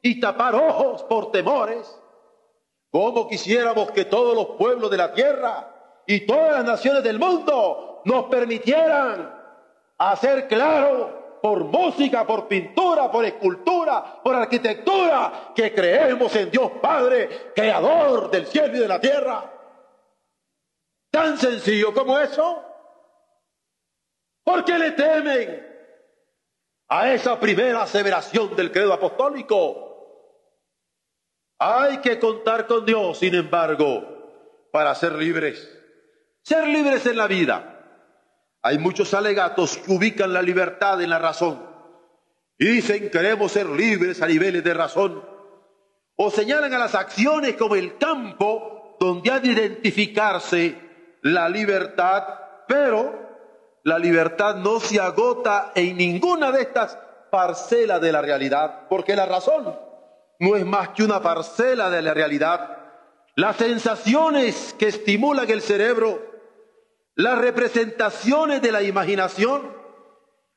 y 0.02 0.20
tapar 0.20 0.54
ojos 0.54 1.02
por 1.04 1.32
temores. 1.32 1.98
Como 2.90 3.26
quisiéramos 3.26 3.90
que 3.92 4.04
todos 4.04 4.34
los 4.34 4.56
pueblos 4.58 4.90
de 4.90 4.96
la 4.98 5.12
tierra 5.12 6.02
y 6.06 6.26
todas 6.26 6.52
las 6.52 6.64
naciones 6.64 7.02
del 7.02 7.18
mundo 7.18 8.02
nos 8.04 8.24
permitieran 8.26 9.34
hacer 9.98 10.46
claro 10.46 11.38
por 11.42 11.64
música, 11.64 12.26
por 12.26 12.46
pintura, 12.46 13.10
por 13.10 13.24
escultura, 13.24 14.20
por 14.22 14.34
arquitectura, 14.34 15.52
que 15.54 15.72
creemos 15.74 16.34
en 16.36 16.50
Dios 16.50 16.70
Padre, 16.82 17.52
creador 17.54 18.30
del 18.30 18.46
cielo 18.46 18.76
y 18.76 18.80
de 18.80 18.88
la 18.88 19.00
tierra. 19.00 19.50
Tan 21.10 21.38
sencillo 21.38 21.94
como 21.94 22.18
eso. 22.18 22.69
¿Por 24.44 24.64
qué 24.64 24.78
le 24.78 24.92
temen 24.92 25.66
a 26.88 27.12
esa 27.12 27.38
primera 27.38 27.82
aseveración 27.82 28.56
del 28.56 28.72
credo 28.72 28.92
apostólico? 28.92 29.86
Hay 31.58 31.98
que 31.98 32.18
contar 32.18 32.66
con 32.66 32.86
Dios, 32.86 33.18
sin 33.18 33.34
embargo, 33.34 34.68
para 34.72 34.94
ser 34.94 35.12
libres. 35.12 35.70
Ser 36.42 36.66
libres 36.66 37.04
en 37.06 37.16
la 37.16 37.26
vida 37.26 37.70
hay 38.62 38.78
muchos 38.78 39.14
alegatos 39.14 39.78
que 39.78 39.92
ubican 39.92 40.32
la 40.32 40.42
libertad 40.42 41.00
en 41.00 41.10
la 41.10 41.18
razón 41.18 41.66
y 42.58 42.66
dicen 42.66 43.10
queremos 43.10 43.52
ser 43.52 43.66
libres 43.66 44.20
a 44.20 44.26
niveles 44.26 44.62
de 44.62 44.74
razón 44.74 45.24
o 46.16 46.30
señalan 46.30 46.74
a 46.74 46.78
las 46.78 46.94
acciones 46.94 47.56
como 47.56 47.76
el 47.76 47.96
campo 47.96 48.96
donde 49.00 49.30
ha 49.30 49.40
de 49.40 49.48
identificarse 49.48 50.78
la 51.22 51.48
libertad, 51.48 52.24
pero 52.68 53.29
la 53.90 53.98
libertad 53.98 54.56
no 54.56 54.80
se 54.80 55.00
agota 55.00 55.72
en 55.74 55.96
ninguna 55.96 56.50
de 56.50 56.62
estas 56.62 56.96
parcelas 57.30 58.00
de 58.00 58.12
la 58.12 58.22
realidad, 58.22 58.88
porque 58.88 59.14
la 59.14 59.26
razón 59.26 59.76
no 60.38 60.56
es 60.56 60.64
más 60.64 60.90
que 60.90 61.02
una 61.02 61.20
parcela 61.20 61.90
de 61.90 62.00
la 62.00 62.14
realidad. 62.14 62.78
Las 63.36 63.56
sensaciones 63.56 64.74
que 64.78 64.88
estimulan 64.88 65.50
el 65.50 65.60
cerebro 65.60 66.30
las 67.16 67.38
representaciones 67.38 68.62
de 68.62 68.72
la 68.72 68.82
imaginación, 68.82 69.76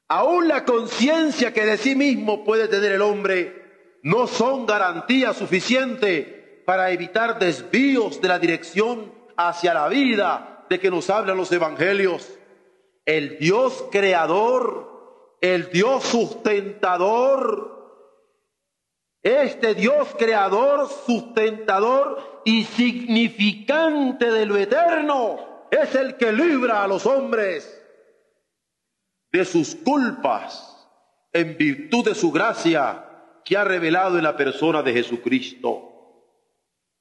aún 0.08 0.48
la 0.48 0.63
conciencia 0.63 1.52
que 1.52 1.66
de 1.66 1.78
sí 1.78 1.94
mismo 1.96 2.46
puede 2.46 2.70
tener 2.70 2.94
el 2.94 3.02
hombre, 3.02 4.00
no 4.02 4.28
son 4.28 4.66
garantía 4.66 5.34
suficiente 5.34 6.63
para 6.66 6.92
evitar 6.92 7.38
desvíos 7.38 8.22
de 8.22 8.28
la 8.30 8.40
dirección 8.40 9.12
hacia 9.36 9.74
la 9.74 9.90
vida 9.90 10.66
de 10.70 10.80
que 10.80 10.90
nos 10.90 11.10
hablan 11.10 11.36
los 11.36 11.52
evangelios. 11.52 12.30
El 13.06 13.38
Dios 13.38 13.86
creador, 13.92 15.38
el 15.42 15.70
Dios 15.72 16.04
sustentador, 16.04 17.74
este 19.22 19.74
Dios 19.74 20.16
creador, 20.18 20.90
sustentador 21.06 22.42
y 22.46 22.64
significante 22.64 24.32
de 24.32 24.46
lo 24.46 24.58
eterno, 24.58 25.68
es 25.72 25.96
el 25.96 26.18
que 26.18 26.32
libra 26.32 26.84
a 26.84 26.88
los 26.88 27.06
hombres 27.06 27.82
de 29.32 29.46
sus 29.46 29.76
culpas 29.76 30.88
en 31.32 31.58
virtud 31.58 32.06
de 32.06 32.16
su 32.16 32.32
gracia 32.32 33.06
que 33.44 33.58
ha 33.58 33.64
revelado 33.64 34.18
en 34.18 34.24
la 34.24 34.38
persona 34.38 34.84
de 34.84 34.94
Jesucristo. 34.94 35.90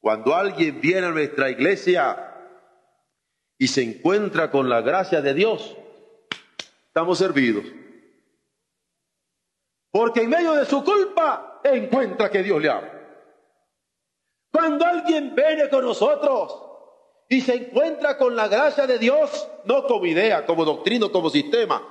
Cuando 0.00 0.34
alguien 0.34 0.80
viene 0.80 1.06
a 1.06 1.10
nuestra 1.10 1.50
iglesia 1.50 2.34
y 3.58 3.68
se 3.68 3.82
encuentra 3.82 4.50
con 4.50 4.68
la 4.68 4.80
gracia 4.80 5.20
de 5.20 5.34
Dios, 5.34 5.76
estamos 6.92 7.16
servidos. 7.16 7.64
Porque 9.90 10.20
en 10.20 10.28
medio 10.28 10.52
de 10.52 10.66
su 10.66 10.84
culpa 10.84 11.60
encuentra 11.64 12.30
que 12.30 12.42
Dios 12.42 12.60
le 12.60 12.68
ama. 12.68 12.90
Cuando 14.52 14.84
alguien 14.84 15.34
viene 15.34 15.70
con 15.70 15.86
nosotros 15.86 16.62
y 17.30 17.40
se 17.40 17.54
encuentra 17.54 18.18
con 18.18 18.36
la 18.36 18.46
gracia 18.46 18.86
de 18.86 18.98
Dios, 18.98 19.48
no 19.64 19.86
como 19.86 20.04
idea, 20.04 20.44
como 20.44 20.66
doctrina, 20.66 21.08
como 21.08 21.30
sistema, 21.30 21.82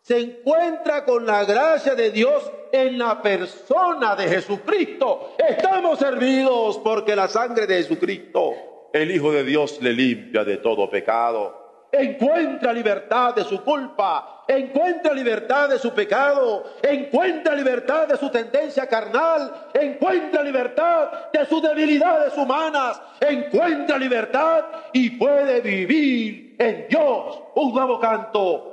se 0.00 0.18
encuentra 0.18 1.04
con 1.04 1.24
la 1.24 1.44
gracia 1.44 1.94
de 1.94 2.10
Dios 2.10 2.50
en 2.72 2.98
la 2.98 3.22
persona 3.22 4.16
de 4.16 4.26
Jesucristo. 4.26 5.36
Estamos 5.38 6.00
servidos 6.00 6.78
porque 6.78 7.14
la 7.14 7.28
sangre 7.28 7.68
de 7.68 7.76
Jesucristo, 7.76 8.88
el 8.92 9.12
Hijo 9.12 9.30
de 9.30 9.44
Dios, 9.44 9.80
le 9.80 9.92
limpia 9.92 10.42
de 10.42 10.56
todo 10.56 10.90
pecado 10.90 11.61
encuentra 11.92 12.72
libertad 12.72 13.34
de 13.34 13.44
su 13.44 13.62
culpa, 13.62 14.44
encuentra 14.48 15.12
libertad 15.12 15.68
de 15.68 15.78
su 15.78 15.92
pecado, 15.92 16.64
encuentra 16.82 17.54
libertad 17.54 18.08
de 18.08 18.16
su 18.16 18.30
tendencia 18.30 18.86
carnal, 18.86 19.68
encuentra 19.74 20.42
libertad 20.42 21.30
de 21.30 21.44
sus 21.44 21.62
debilidades 21.62 22.36
humanas, 22.38 23.00
encuentra 23.20 23.98
libertad 23.98 24.64
y 24.94 25.10
puede 25.10 25.60
vivir 25.60 26.56
en 26.58 26.88
Dios. 26.88 27.42
Un 27.54 27.74
nuevo 27.74 28.00
canto. 28.00 28.72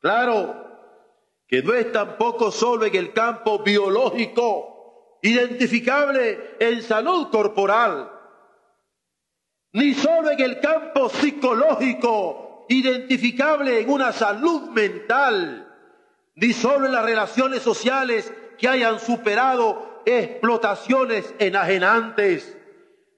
Claro 0.00 0.66
que 1.46 1.62
no 1.62 1.74
es 1.74 1.92
tampoco 1.92 2.50
solo 2.50 2.86
en 2.86 2.96
el 2.96 3.12
campo 3.12 3.60
biológico, 3.60 5.18
identificable 5.22 6.56
en 6.58 6.82
salud 6.82 7.30
corporal, 7.30 8.10
ni 9.76 9.92
solo 9.92 10.30
en 10.30 10.40
el 10.40 10.58
campo 10.58 11.10
psicológico, 11.10 12.64
identificable 12.70 13.80
en 13.80 13.90
una 13.90 14.10
salud 14.10 14.70
mental, 14.70 15.70
ni 16.34 16.54
solo 16.54 16.86
en 16.86 16.92
las 16.92 17.04
relaciones 17.04 17.60
sociales 17.60 18.32
que 18.56 18.68
hayan 18.68 18.98
superado 18.98 20.00
explotaciones 20.06 21.34
enajenantes. 21.38 22.56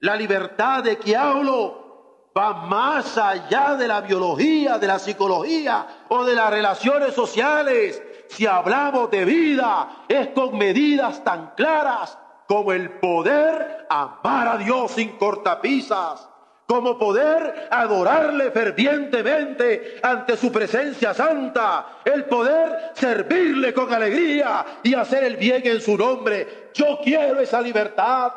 La 0.01 0.17
libertad 0.17 0.83
de 0.83 0.97
que 0.97 1.15
hablo 1.15 2.31
va 2.37 2.65
más 2.65 3.17
allá 3.17 3.75
de 3.75 3.87
la 3.87 4.01
biología, 4.01 4.77
de 4.77 4.87
la 4.87 4.99
psicología 4.99 5.87
o 6.09 6.25
de 6.25 6.35
las 6.35 6.49
relaciones 6.49 7.13
sociales. 7.13 8.03
Si 8.27 8.45
hablamos 8.45 9.09
de 9.11 9.23
vida, 9.23 10.03
es 10.09 10.27
con 10.35 10.57
medidas 10.57 11.23
tan 11.23 11.51
claras 11.55 12.17
como 12.49 12.73
el 12.73 12.99
poder 12.99 13.87
amar 13.89 14.49
a 14.49 14.57
Dios 14.57 14.91
sin 14.91 15.17
cortapisas 15.17 16.29
como 16.69 16.99
poder 16.99 17.67
adorarle 17.71 18.51
fervientemente 18.51 19.97
ante 20.03 20.37
su 20.37 20.51
presencia 20.51 21.15
santa, 21.15 22.01
el 22.05 22.25
poder 22.25 22.91
servirle 22.93 23.73
con 23.73 23.91
alegría 23.91 24.63
y 24.83 24.93
hacer 24.93 25.23
el 25.23 25.37
bien 25.37 25.63
en 25.65 25.81
su 25.81 25.97
nombre. 25.97 26.69
Yo 26.75 26.99
quiero 27.03 27.39
esa 27.39 27.59
libertad. 27.59 28.31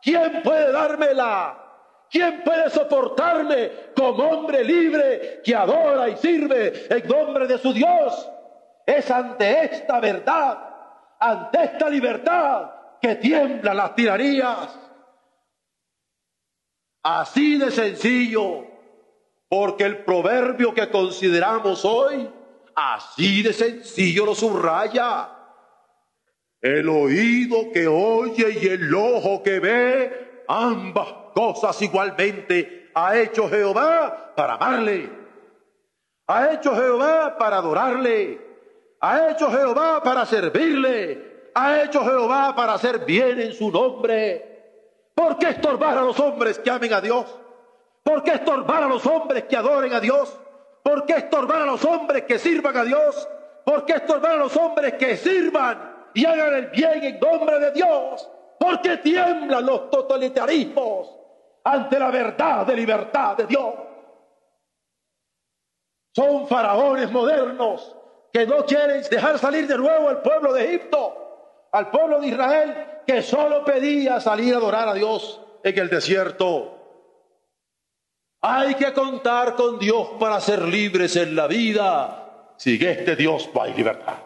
¿Quién 0.00 0.40
puede 0.42 0.72
dármela? 0.72 1.58
¿Quién 2.10 2.40
puede 2.42 2.70
soportarme 2.70 3.70
como 3.94 4.24
hombre 4.24 4.64
libre 4.64 5.42
que 5.44 5.54
adora 5.54 6.08
y 6.08 6.16
sirve 6.16 6.86
en 6.88 7.06
nombre 7.06 7.46
de 7.46 7.58
su 7.58 7.74
Dios? 7.74 8.26
Es 8.86 9.10
ante 9.10 9.64
esta 9.66 10.00
verdad, 10.00 10.58
ante 11.20 11.64
esta 11.64 11.90
libertad, 11.90 12.70
que 13.02 13.16
tiemblan 13.16 13.76
las 13.76 13.94
tiranías 13.94 14.85
Así 17.08 17.56
de 17.56 17.70
sencillo, 17.70 18.66
porque 19.48 19.84
el 19.84 19.98
proverbio 19.98 20.74
que 20.74 20.90
consideramos 20.90 21.84
hoy, 21.84 22.28
así 22.74 23.44
de 23.44 23.52
sencillo 23.52 24.26
lo 24.26 24.34
subraya. 24.34 25.28
El 26.60 26.88
oído 26.88 27.70
que 27.72 27.86
oye 27.86 28.58
y 28.60 28.66
el 28.66 28.92
ojo 28.92 29.40
que 29.44 29.60
ve, 29.60 30.42
ambas 30.48 31.06
cosas 31.32 31.80
igualmente 31.80 32.90
ha 32.92 33.16
hecho 33.16 33.48
Jehová 33.48 34.32
para 34.34 34.54
amarle. 34.54 35.08
Ha 36.26 36.54
hecho 36.54 36.74
Jehová 36.74 37.38
para 37.38 37.58
adorarle. 37.58 38.40
Ha 38.98 39.30
hecho 39.30 39.48
Jehová 39.48 40.02
para 40.02 40.26
servirle. 40.26 41.50
Ha 41.54 41.84
hecho 41.84 42.04
Jehová 42.04 42.52
para 42.56 42.74
hacer 42.74 43.04
bien 43.04 43.38
en 43.38 43.52
su 43.52 43.70
nombre. 43.70 44.55
¿Por 45.16 45.38
qué 45.38 45.48
estorbar 45.48 45.96
a 45.96 46.02
los 46.02 46.20
hombres 46.20 46.58
que 46.58 46.70
amen 46.70 46.92
a 46.92 47.00
Dios? 47.00 47.24
¿Por 48.02 48.22
qué 48.22 48.32
estorbar 48.32 48.82
a 48.82 48.86
los 48.86 49.04
hombres 49.06 49.44
que 49.44 49.56
adoren 49.56 49.94
a 49.94 49.98
Dios? 49.98 50.38
¿Por 50.82 51.06
qué 51.06 51.14
estorbar 51.14 51.62
a 51.62 51.64
los 51.64 51.82
hombres 51.86 52.24
que 52.24 52.38
sirvan 52.38 52.76
a 52.76 52.84
Dios? 52.84 53.26
¿Por 53.64 53.86
qué 53.86 53.94
estorbar 53.94 54.32
a 54.32 54.36
los 54.36 54.54
hombres 54.58 54.92
que 54.94 55.16
sirvan 55.16 56.10
y 56.12 56.26
hagan 56.26 56.54
el 56.54 56.66
bien 56.66 57.02
en 57.02 57.18
nombre 57.18 57.58
de 57.58 57.72
Dios? 57.72 58.30
¿Por 58.60 58.82
qué 58.82 58.98
tiemblan 58.98 59.64
los 59.64 59.88
totalitarismos 59.90 61.08
ante 61.64 61.98
la 61.98 62.10
verdad 62.10 62.66
de 62.66 62.76
libertad 62.76 63.38
de 63.38 63.46
Dios? 63.46 63.74
Son 66.14 66.46
faraones 66.46 67.10
modernos 67.10 67.96
que 68.34 68.46
no 68.46 68.66
quieren 68.66 69.02
dejar 69.10 69.38
salir 69.38 69.66
de 69.66 69.78
nuevo 69.78 70.10
al 70.10 70.20
pueblo 70.20 70.52
de 70.52 70.66
Egipto 70.66 71.25
al 71.72 71.90
pueblo 71.90 72.20
de 72.20 72.28
Israel 72.28 72.74
que 73.06 73.22
solo 73.22 73.64
pedía 73.64 74.20
salir 74.20 74.54
a 74.54 74.58
adorar 74.58 74.88
a 74.88 74.94
Dios 74.94 75.40
en 75.62 75.78
el 75.78 75.88
desierto. 75.88 76.72
Hay 78.40 78.74
que 78.74 78.92
contar 78.92 79.54
con 79.54 79.78
Dios 79.78 80.10
para 80.20 80.40
ser 80.40 80.62
libres 80.62 81.16
en 81.16 81.34
la 81.34 81.46
vida. 81.46 82.52
Sin 82.56 82.82
este 82.82 83.16
Dios 83.16 83.50
no 83.54 83.62
hay 83.62 83.74
libertad. 83.74 84.18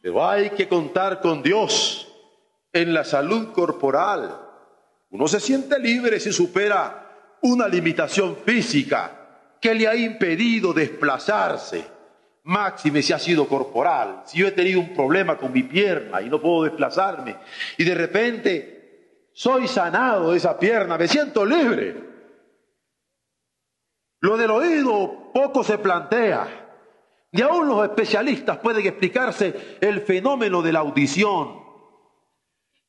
Pero 0.00 0.26
hay 0.26 0.50
que 0.50 0.68
contar 0.68 1.20
con 1.20 1.42
Dios 1.42 2.08
en 2.72 2.94
la 2.94 3.04
salud 3.04 3.52
corporal. 3.52 4.40
Uno 5.10 5.28
se 5.28 5.40
siente 5.40 5.78
libre 5.78 6.20
si 6.20 6.32
supera 6.32 7.36
una 7.42 7.68
limitación 7.68 8.36
física 8.36 9.56
que 9.60 9.74
le 9.74 9.88
ha 9.88 9.96
impedido 9.96 10.72
desplazarse 10.72 11.95
máxime 12.46 13.02
si 13.02 13.12
ha 13.12 13.18
sido 13.18 13.48
corporal, 13.48 14.22
si 14.24 14.38
yo 14.38 14.48
he 14.48 14.52
tenido 14.52 14.80
un 14.80 14.94
problema 14.94 15.36
con 15.36 15.52
mi 15.52 15.64
pierna 15.64 16.22
y 16.22 16.28
no 16.28 16.40
puedo 16.40 16.64
desplazarme 16.64 17.36
y 17.76 17.84
de 17.84 17.94
repente 17.94 19.28
soy 19.32 19.68
sanado 19.68 20.30
de 20.30 20.38
esa 20.38 20.58
pierna, 20.58 20.96
me 20.96 21.08
siento 21.08 21.44
libre. 21.44 22.06
Lo 24.20 24.36
del 24.36 24.50
oído 24.50 25.30
poco 25.32 25.62
se 25.62 25.76
plantea. 25.76 26.62
Y 27.32 27.42
aún 27.42 27.68
los 27.68 27.84
especialistas 27.84 28.56
pueden 28.58 28.86
explicarse 28.86 29.78
el 29.80 30.00
fenómeno 30.00 30.62
de 30.62 30.72
la 30.72 30.78
audición. 30.78 31.62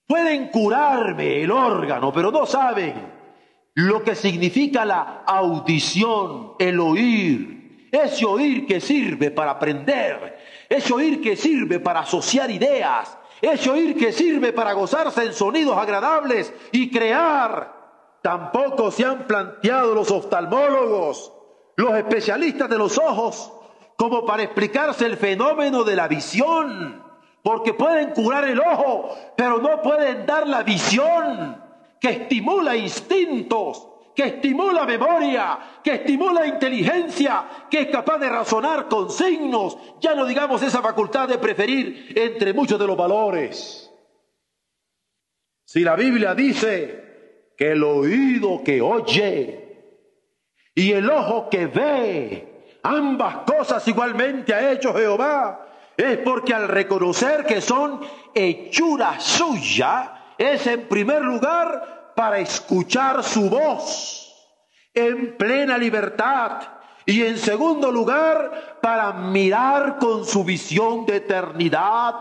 Pueden 0.08 0.48
curarme 0.48 1.44
el 1.44 1.52
órgano, 1.52 2.14
pero 2.14 2.32
no 2.32 2.46
saben 2.46 2.94
lo 3.74 4.04
que 4.04 4.16
significa 4.16 4.86
la 4.86 5.24
audición, 5.28 6.54
el 6.60 6.80
oír, 6.80 7.57
ese 7.92 8.26
oír 8.26 8.66
que 8.66 8.82
sirve 8.82 9.32
para 9.32 9.52
aprender, 9.52 10.38
ese 10.70 10.94
oír 10.94 11.22
que 11.22 11.36
sirve 11.36 11.80
para 11.80 12.02
asociar 12.02 12.50
ideas, 12.52 13.18
ese 13.42 13.70
oír 13.70 13.98
que 13.98 14.12
sirve 14.12 14.54
para 14.54 14.74
gozarse 14.74 15.24
en 15.24 15.34
sonidos 15.34 15.78
agradables 15.78 16.54
y 16.72 16.90
crear. 16.92 17.76
Tampoco 18.22 18.92
se 18.92 19.06
han 19.06 19.28
planteado 19.28 19.94
los 19.94 20.12
oftalmólogos, 20.12 21.32
los 21.76 21.96
especialistas 21.96 22.70
de 22.70 22.78
los 22.78 22.98
ojos, 22.98 23.54
como 23.96 24.26
para 24.26 24.44
explicarse 24.44 25.06
el 25.06 25.18
fenómeno 25.18 25.84
de 25.84 25.96
la 25.96 26.08
visión, 26.08 27.04
porque 27.42 27.74
pueden 27.74 28.12
curar 28.12 28.46
el 28.46 28.60
ojo, 28.60 29.16
pero 29.36 29.60
no 29.60 29.82
pueden 29.82 30.26
dar 30.26 30.48
la 30.48 30.64
visión 30.64 31.64
que 32.00 32.10
estimula 32.10 32.76
instintos, 32.76 33.88
que 34.18 34.24
estimula 34.24 34.84
memoria, 34.84 35.60
que 35.84 35.94
estimula 35.94 36.48
inteligencia, 36.48 37.68
que 37.70 37.82
es 37.82 37.88
capaz 37.90 38.18
de 38.18 38.28
razonar 38.28 38.88
con 38.88 39.12
signos, 39.12 39.78
ya 40.02 40.16
no 40.16 40.26
digamos 40.26 40.64
esa 40.64 40.82
facultad 40.82 41.30
de 41.30 41.38
preferir 41.38 42.14
entre 42.16 42.52
muchos 42.52 42.80
de 42.80 42.88
los 42.88 42.98
valores. 42.98 43.94
Si 45.64 45.82
la 45.82 45.96
Biblia 45.96 46.34
dice 46.34 47.52
que 47.56 47.74
el 47.74 47.84
oído 47.84 48.64
que 48.64 48.82
oye 48.82 49.94
y 50.74 50.94
el 50.94 51.08
ojo 51.12 51.48
que 51.48 51.68
ve, 51.68 52.80
ambas 52.82 53.46
cosas 53.46 53.88
igualmente 53.88 54.52
ha 54.52 54.72
hecho 54.72 54.96
Jehová, 54.96 55.94
es 55.96 56.18
porque 56.18 56.56
al 56.56 56.68
reconocer 56.68 57.46
que 57.46 57.62
son 57.62 58.02
hechura 58.34 59.20
suya, 59.20 60.34
es 60.40 60.66
en 60.66 60.88
primer 60.88 61.22
lugar 61.22 61.97
para 62.18 62.40
escuchar 62.40 63.24
su 63.24 63.48
voz 63.48 64.34
en 64.92 65.38
plena 65.38 65.78
libertad 65.78 66.64
y 67.06 67.22
en 67.22 67.38
segundo 67.38 67.92
lugar 67.92 68.80
para 68.82 69.14
mirar 69.14 70.00
con 70.00 70.26
su 70.26 70.44
visión 70.44 71.06
de 71.06 71.18
eternidad. 71.18 72.16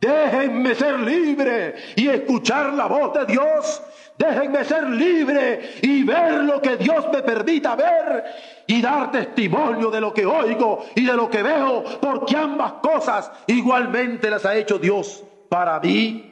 Déjenme 0.00 0.74
ser 0.74 0.98
libre 0.98 1.76
y 1.94 2.08
escuchar 2.08 2.72
la 2.72 2.86
voz 2.86 3.14
de 3.14 3.26
Dios. 3.26 3.80
Déjenme 4.18 4.64
ser 4.64 4.90
libre 4.90 5.76
y 5.82 6.02
ver 6.02 6.42
lo 6.42 6.60
que 6.60 6.76
Dios 6.76 7.06
me 7.12 7.22
permita 7.22 7.76
ver 7.76 8.24
y 8.66 8.82
dar 8.82 9.12
testimonio 9.12 9.88
de 9.88 10.00
lo 10.00 10.12
que 10.12 10.26
oigo 10.26 10.84
y 10.96 11.06
de 11.06 11.14
lo 11.14 11.30
que 11.30 11.44
veo, 11.44 11.84
porque 12.00 12.36
ambas 12.36 12.72
cosas 12.82 13.30
igualmente 13.46 14.28
las 14.28 14.44
ha 14.44 14.56
hecho 14.56 14.80
Dios 14.80 15.22
para 15.48 15.78
mí. 15.78 16.28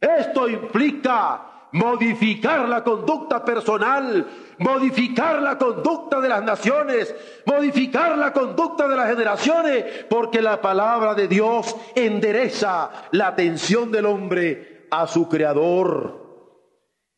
Esto 0.00 0.48
implica 0.48 1.51
modificar 1.72 2.68
la 2.68 2.84
conducta 2.84 3.44
personal, 3.44 4.26
modificar 4.58 5.42
la 5.42 5.58
conducta 5.58 6.20
de 6.20 6.28
las 6.28 6.42
naciones, 6.44 7.14
modificar 7.46 8.16
la 8.16 8.32
conducta 8.32 8.86
de 8.88 8.96
las 8.96 9.08
generaciones, 9.08 10.04
porque 10.08 10.42
la 10.42 10.60
palabra 10.60 11.14
de 11.14 11.28
Dios 11.28 11.74
endereza 11.94 12.90
la 13.12 13.28
atención 13.28 13.90
del 13.90 14.06
hombre 14.06 14.86
a 14.90 15.06
su 15.06 15.28
creador. 15.28 16.20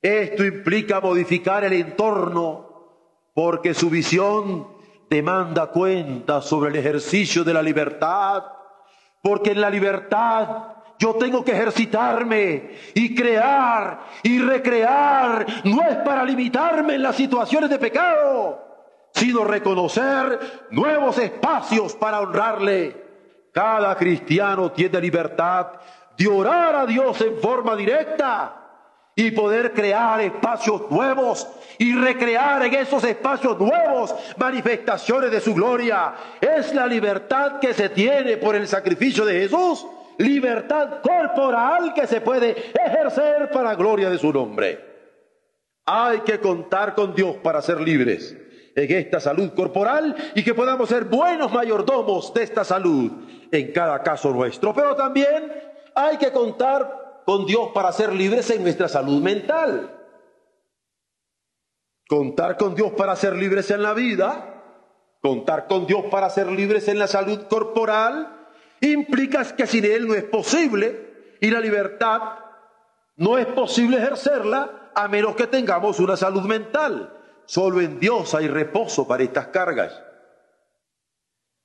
Esto 0.00 0.44
implica 0.44 1.00
modificar 1.00 1.64
el 1.64 1.72
entorno, 1.72 3.30
porque 3.34 3.74
su 3.74 3.90
visión 3.90 4.68
demanda 5.10 5.66
cuenta 5.66 6.40
sobre 6.40 6.70
el 6.70 6.76
ejercicio 6.76 7.42
de 7.42 7.54
la 7.54 7.62
libertad, 7.62 8.44
porque 9.22 9.52
en 9.52 9.60
la 9.60 9.70
libertad 9.70 10.73
yo 11.04 11.16
tengo 11.16 11.44
que 11.44 11.52
ejercitarme 11.52 12.70
y 12.94 13.14
crear 13.14 14.06
y 14.22 14.38
recrear. 14.38 15.44
No 15.64 15.82
es 15.82 15.96
para 15.98 16.24
limitarme 16.24 16.94
en 16.94 17.02
las 17.02 17.14
situaciones 17.14 17.68
de 17.68 17.78
pecado, 17.78 18.58
sino 19.12 19.44
reconocer 19.44 20.66
nuevos 20.70 21.18
espacios 21.18 21.94
para 21.94 22.20
honrarle. 22.20 23.04
Cada 23.52 23.94
cristiano 23.96 24.72
tiene 24.72 24.98
libertad 24.98 25.72
de 26.16 26.26
orar 26.26 26.74
a 26.74 26.86
Dios 26.86 27.20
en 27.20 27.36
forma 27.38 27.76
directa 27.76 28.62
y 29.14 29.30
poder 29.32 29.74
crear 29.74 30.22
espacios 30.22 30.90
nuevos 30.90 31.46
y 31.76 31.94
recrear 31.94 32.64
en 32.64 32.74
esos 32.76 33.04
espacios 33.04 33.58
nuevos 33.58 34.14
manifestaciones 34.38 35.30
de 35.30 35.42
su 35.42 35.52
gloria. 35.54 36.14
Es 36.40 36.74
la 36.74 36.86
libertad 36.86 37.60
que 37.60 37.74
se 37.74 37.90
tiene 37.90 38.38
por 38.38 38.56
el 38.56 38.66
sacrificio 38.66 39.26
de 39.26 39.40
Jesús 39.40 39.86
libertad 40.18 41.00
corporal 41.02 41.92
que 41.94 42.06
se 42.06 42.20
puede 42.20 42.72
ejercer 42.74 43.50
para 43.50 43.74
gloria 43.74 44.10
de 44.10 44.18
su 44.18 44.32
nombre. 44.32 44.92
Hay 45.86 46.20
que 46.20 46.40
contar 46.40 46.94
con 46.94 47.14
Dios 47.14 47.36
para 47.42 47.60
ser 47.60 47.80
libres 47.80 48.36
en 48.74 48.92
esta 48.92 49.20
salud 49.20 49.52
corporal 49.54 50.14
y 50.34 50.42
que 50.42 50.54
podamos 50.54 50.88
ser 50.88 51.04
buenos 51.04 51.52
mayordomos 51.52 52.32
de 52.34 52.42
esta 52.42 52.64
salud 52.64 53.10
en 53.50 53.72
cada 53.72 54.02
caso 54.02 54.30
nuestro. 54.30 54.74
Pero 54.74 54.96
también 54.96 55.52
hay 55.94 56.16
que 56.16 56.32
contar 56.32 57.22
con 57.24 57.46
Dios 57.46 57.70
para 57.72 57.92
ser 57.92 58.12
libres 58.12 58.50
en 58.50 58.62
nuestra 58.62 58.88
salud 58.88 59.22
mental. 59.22 59.90
Contar 62.08 62.56
con 62.56 62.74
Dios 62.74 62.92
para 62.92 63.16
ser 63.16 63.34
libres 63.36 63.70
en 63.70 63.82
la 63.82 63.94
vida, 63.94 64.62
contar 65.22 65.66
con 65.66 65.86
Dios 65.86 66.04
para 66.10 66.28
ser 66.28 66.50
libres 66.50 66.86
en 66.88 66.98
la 66.98 67.06
salud 67.06 67.46
corporal, 67.48 68.33
implica 68.92 69.44
que 69.56 69.66
sin 69.66 69.84
Él 69.84 70.06
no 70.06 70.14
es 70.14 70.24
posible 70.24 71.36
y 71.40 71.50
la 71.50 71.60
libertad 71.60 72.20
no 73.16 73.38
es 73.38 73.46
posible 73.46 73.98
ejercerla 73.98 74.90
a 74.94 75.08
menos 75.08 75.36
que 75.36 75.46
tengamos 75.46 76.00
una 76.00 76.16
salud 76.16 76.42
mental. 76.42 77.12
Solo 77.46 77.80
en 77.80 78.00
Dios 78.00 78.34
hay 78.34 78.48
reposo 78.48 79.06
para 79.06 79.22
estas 79.22 79.48
cargas. 79.48 80.00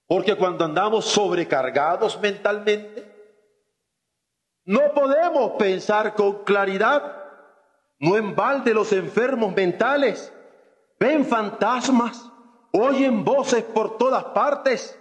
Porque 0.07 0.35
cuando 0.35 0.65
andamos 0.65 1.05
sobrecargados 1.05 2.19
mentalmente, 2.19 3.09
no 4.65 4.93
podemos 4.93 5.51
pensar 5.57 6.15
con 6.15 6.43
claridad. 6.43 7.15
No 7.99 8.17
en 8.17 8.35
balde 8.35 8.73
los 8.73 8.91
enfermos 8.93 9.53
mentales 9.55 10.33
ven 10.99 11.25
fantasmas, 11.25 12.29
oyen 12.71 13.23
voces 13.23 13.63
por 13.63 13.97
todas 13.97 14.23
partes 14.25 14.98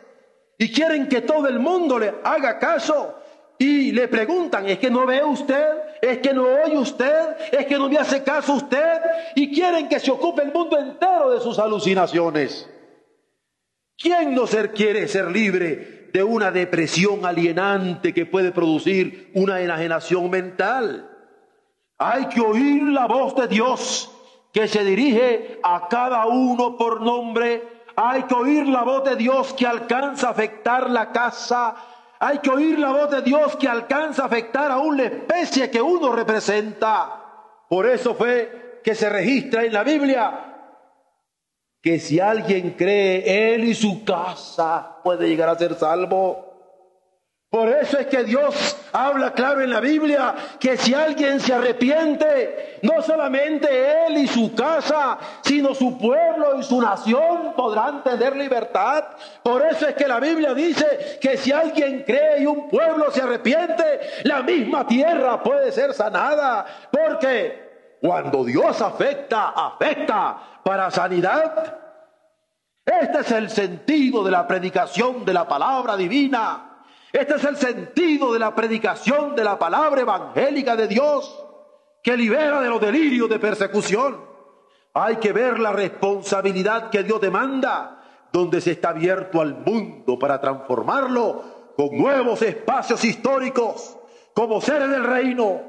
y 0.59 0.73
quieren 0.73 1.09
que 1.09 1.21
todo 1.21 1.47
el 1.47 1.61
mundo 1.61 1.99
le 2.01 2.15
haga 2.25 2.59
caso 2.59 3.15
y 3.59 3.93
le 3.93 4.09
preguntan, 4.09 4.69
¿es 4.69 4.79
que 4.79 4.91
no 4.91 5.07
ve 5.07 5.23
usted? 5.25 5.65
¿Es 6.03 6.19
que 6.19 6.35
no 6.35 6.45
oye 6.65 6.77
usted? 6.77 7.37
¿Es 7.53 7.67
que 7.67 7.77
no 7.77 7.89
me 7.89 7.97
hace 7.97 8.23
caso 8.25 8.55
usted? 8.55 9.01
Y 9.37 9.55
quieren 9.55 9.89
que 9.89 10.01
se 10.01 10.11
ocupe 10.11 10.43
el 10.43 10.53
mundo 10.53 10.79
entero 10.79 11.31
de 11.31 11.41
sus 11.41 11.59
alucinaciones. 11.59 12.69
¿Quién 13.97 14.35
no 14.35 14.47
ser, 14.47 14.73
quiere 14.73 15.09
ser 15.09 15.31
libre 15.31 16.09
de 16.13 16.23
una 16.23 16.51
depresión 16.51 17.25
alienante 17.25 18.13
que 18.13 18.27
puede 18.27 18.53
producir 18.53 19.31
una 19.35 19.61
enajenación 19.61 20.29
mental? 20.29 21.09
Hay 21.99 22.27
que 22.27 22.41
oír 22.41 22.83
la 22.85 23.07
voz 23.07 23.35
de 23.35 23.49
Dios 23.49 24.11
que 24.53 24.69
se 24.69 24.85
dirige 24.85 25.61
a 25.63 25.89
cada 25.89 26.27
uno 26.27 26.77
por 26.77 27.01
nombre 27.01 27.78
hay 28.01 28.23
que 28.23 28.35
oír 28.35 28.69
la 28.69 28.85
voz 28.85 29.03
de 29.03 29.17
Dios 29.17 29.53
que 29.55 29.67
alcanza 29.67 30.29
a 30.29 30.31
afectar 30.31 30.89
la 30.89 31.11
casa. 31.11 31.75
Hay 32.21 32.39
que 32.39 32.49
oír 32.49 32.79
la 32.79 32.93
voz 32.93 33.11
de 33.11 33.23
Dios 33.23 33.57
que 33.57 33.67
alcanza 33.67 34.23
a 34.23 34.27
afectar 34.27 34.71
a 34.71 34.79
una 34.79 35.03
especie 35.03 35.69
que 35.69 35.83
uno 35.83 36.13
representa. 36.13 37.25
Por 37.69 37.87
eso 37.87 38.15
fue 38.15 38.81
que 38.85 38.95
se 38.95 39.09
registra 39.09 39.65
en 39.65 39.73
la 39.73 39.83
Biblia 39.83 40.45
que 41.83 41.99
si 41.99 42.21
alguien 42.21 42.77
cree, 42.79 43.55
él 43.55 43.65
y 43.65 43.75
su 43.75 44.05
casa 44.05 44.99
puede 45.03 45.29
llegar 45.29 45.49
a 45.49 45.59
ser 45.59 45.75
salvo. 45.75 46.48
Por 47.51 47.71
eso 47.71 47.99
es 47.99 48.07
que 48.09 48.25
Dios 48.25 48.77
habla 48.93 49.33
claro 49.33 49.63
en 49.63 49.71
la 49.71 49.81
Biblia 49.81 50.35
que 50.61 50.77
si 50.77 50.93
alguien 50.93 51.41
se 51.41 51.55
arrepiente, 51.55 52.79
no 52.83 53.01
solamente 53.01 54.07
él 54.07 54.19
y 54.19 54.27
su 54.27 54.55
casa, 54.55 55.17
sino 55.41 55.75
su 55.75 55.97
pueblo 55.97 56.59
y 56.59 56.63
su 56.63 56.79
nación 56.79 57.55
podrán 57.57 58.05
tener 58.05 58.37
libertad. 58.37 59.03
Por 59.43 59.65
eso 59.65 59.89
es 59.89 59.95
que 59.95 60.07
la 60.07 60.21
Biblia 60.21 60.53
dice 60.53 61.19
que 61.23 61.39
si 61.39 61.51
alguien 61.51 62.03
cree 62.03 62.43
y 62.43 62.47
un 62.47 62.69
pueblo 62.69 63.11
se 63.11 63.23
arrepiente, 63.23 64.01
la 64.25 64.43
misma 64.43 64.87
tierra 64.87 65.43
puede 65.43 65.73
ser 65.73 65.95
sanada. 65.95 66.67
Porque 66.91 67.97
cuando 68.03 68.45
Dios 68.45 68.83
afecta, 68.83 69.55
afecta 69.57 70.37
para 70.63 70.91
sanidad. 70.91 71.79
Este 72.85 73.21
es 73.21 73.31
el 73.33 73.49
sentido 73.49 74.23
de 74.23 74.33
la 74.33 74.47
predicación 74.47 75.25
de 75.25 75.33
la 75.33 75.49
palabra 75.49 75.97
divina. 75.97 76.68
Este 77.13 77.37
es 77.37 77.45
el 77.45 77.57
sentido 77.57 78.33
de 78.33 78.39
la 78.39 78.55
predicación 78.55 79.35
de 79.35 79.45
la 79.45 79.59
palabra 79.59 80.03
evangélica 80.03 80.77
de 80.77 80.89
Dios 80.89 81.45
que 82.03 82.17
libera 82.17 82.61
de 82.61 82.69
los 82.69 82.81
delirios 82.81 83.29
de 83.29 83.39
persecución. 83.39 84.29
Hay 84.95 85.17
que 85.17 85.33
ver 85.33 85.59
la 85.59 85.73
responsabilidad 85.73 86.91
que 86.91 87.03
Dios 87.03 87.21
demanda, 87.21 88.03
donde 88.33 88.61
se 88.61 88.73
está 88.73 88.91
abierto 88.91 89.41
al 89.41 89.55
mundo 89.55 90.19
para 90.19 90.41
transformarlo 90.41 91.73
con 91.77 91.97
nuevos 91.97 92.43
espacios 92.43 93.05
históricos, 93.05 93.97
como 94.35 94.61
seres 94.61 94.91
del 94.91 95.05
reino, 95.05 95.63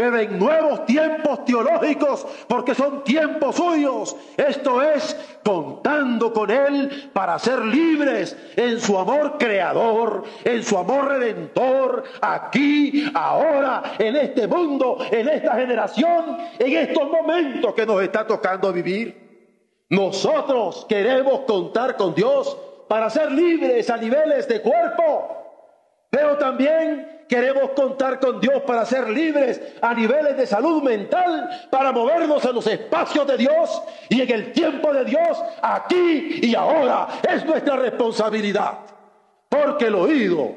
en 0.00 0.38
nuevos 0.38 0.86
tiempos 0.86 1.44
teológicos 1.44 2.26
porque 2.48 2.74
son 2.74 3.04
tiempos 3.04 3.56
suyos. 3.56 4.16
Esto 4.36 4.82
es 4.82 5.16
contando 5.44 6.32
con 6.32 6.50
Él 6.50 7.10
para 7.12 7.38
ser 7.38 7.60
libres 7.60 8.36
en 8.56 8.80
su 8.80 8.98
amor 8.98 9.36
creador, 9.38 10.24
en 10.44 10.62
su 10.62 10.78
amor 10.78 11.08
redentor, 11.08 12.04
aquí, 12.20 13.10
ahora, 13.14 13.82
en 13.98 14.16
este 14.16 14.46
mundo, 14.46 14.98
en 15.10 15.28
esta 15.28 15.54
generación, 15.56 16.38
en 16.58 16.76
estos 16.76 17.10
momentos 17.10 17.74
que 17.74 17.86
nos 17.86 18.02
está 18.02 18.26
tocando 18.26 18.72
vivir. 18.72 19.30
Nosotros 19.90 20.86
queremos 20.88 21.40
contar 21.40 21.96
con 21.96 22.14
Dios 22.14 22.56
para 22.88 23.10
ser 23.10 23.30
libres 23.32 23.90
a 23.90 23.96
niveles 23.96 24.48
de 24.48 24.62
cuerpo, 24.62 25.36
pero 26.10 26.38
también 26.38 27.19
Queremos 27.30 27.70
contar 27.76 28.18
con 28.18 28.40
Dios 28.40 28.60
para 28.62 28.84
ser 28.84 29.08
libres 29.08 29.62
a 29.80 29.94
niveles 29.94 30.36
de 30.36 30.48
salud 30.48 30.82
mental, 30.82 31.48
para 31.70 31.92
movernos 31.92 32.44
en 32.44 32.56
los 32.56 32.66
espacios 32.66 33.24
de 33.24 33.36
Dios 33.36 33.82
y 34.08 34.20
en 34.20 34.32
el 34.32 34.50
tiempo 34.50 34.92
de 34.92 35.04
Dios, 35.04 35.40
aquí 35.62 36.40
y 36.42 36.56
ahora. 36.56 37.06
Es 37.22 37.46
nuestra 37.46 37.76
responsabilidad. 37.76 38.80
Porque 39.48 39.86
el 39.86 39.94
oído 39.94 40.56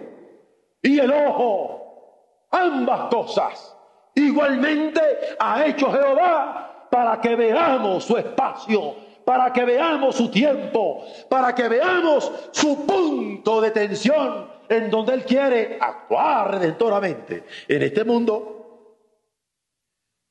y 0.81 0.97
el 0.97 1.13
ojo, 1.13 2.47
ambas 2.49 3.01
cosas, 3.13 3.77
igualmente 4.15 4.99
ha 5.37 5.67
hecho 5.67 5.91
Jehová 5.91 6.87
para 6.89 7.21
que 7.21 7.35
veamos 7.35 8.03
su 8.03 8.17
espacio 8.17 8.95
para 9.23 9.53
que 9.53 9.63
veamos 9.63 10.17
su 10.17 10.29
tiempo, 10.29 11.05
para 11.29 11.55
que 11.55 11.69
veamos 11.69 12.29
su 12.51 12.85
punto 12.85 13.61
de 13.61 13.71
tensión 13.71 14.52
en 14.73 14.89
donde 14.89 15.13
Él 15.13 15.23
quiere 15.23 15.77
actuar 15.79 16.51
redentoramente. 16.51 17.43
En 17.67 17.81
este 17.81 18.03
mundo 18.03 18.53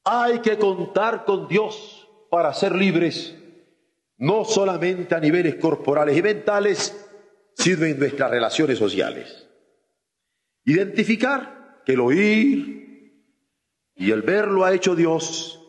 hay 0.05 0.41
que 0.41 0.59
contar 0.59 1.25
con 1.25 1.49
Dios 1.49 2.09
para 2.31 2.53
ser 2.55 2.75
libres, 2.75 3.37
no 4.19 4.45
solamente 4.45 5.15
a 5.15 5.21
niveles 5.21 5.57
corporales 5.57 6.17
y 6.17 6.23
mentales, 6.23 7.09
sino 7.55 7.85
en 7.85 7.99
nuestras 7.99 8.31
relaciones 8.31 8.79
sociales. 8.79 9.49
Identificar 10.65 11.83
que 11.85 11.93
el 11.93 12.01
oír 12.01 12.83
y 13.95 14.11
el 14.11 14.23
ver 14.23 14.49
lo 14.49 14.65
ha 14.65 14.73
hecho 14.73 14.95
Dios 14.95 15.61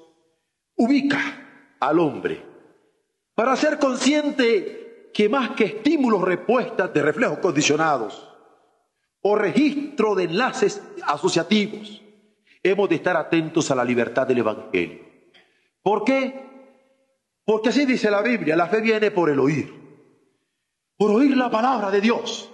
ubica 0.76 1.76
al 1.80 2.00
hombre 2.00 2.54
para 3.36 3.56
ser 3.56 3.80
consciente 3.80 5.12
que 5.14 5.30
más 5.30 5.52
que 5.52 5.66
estímulos, 5.66 6.22
respuestas 6.22 6.94
de 6.94 7.02
reflejos 7.02 7.40
condicionados, 7.40 8.33
o 9.24 9.36
registro 9.36 10.16
de 10.16 10.26
enlaces 10.26 10.82
asociativos. 11.08 12.02
Hemos 12.62 12.90
de 12.90 12.96
estar 12.96 13.18
atentos 13.18 13.72
a 13.72 13.76
la 13.76 13.84
libertad 13.84 14.28
del 14.28 14.40
Evangelio. 14.40 15.00
¿Por 15.82 16.04
qué? 16.04 16.44
Porque 17.46 17.70
así 17.70 17.86
dice 17.86 18.12
la 18.12 18.22
Biblia, 18.22 18.56
la 18.56 18.68
fe 18.68 18.82
viene 18.82 19.12
por 19.12 19.30
el 19.30 19.40
oír, 19.40 19.74
por 20.98 21.12
oír 21.12 21.36
la 21.36 21.50
palabra 21.50 21.90
de 21.90 22.00
Dios. 22.00 22.50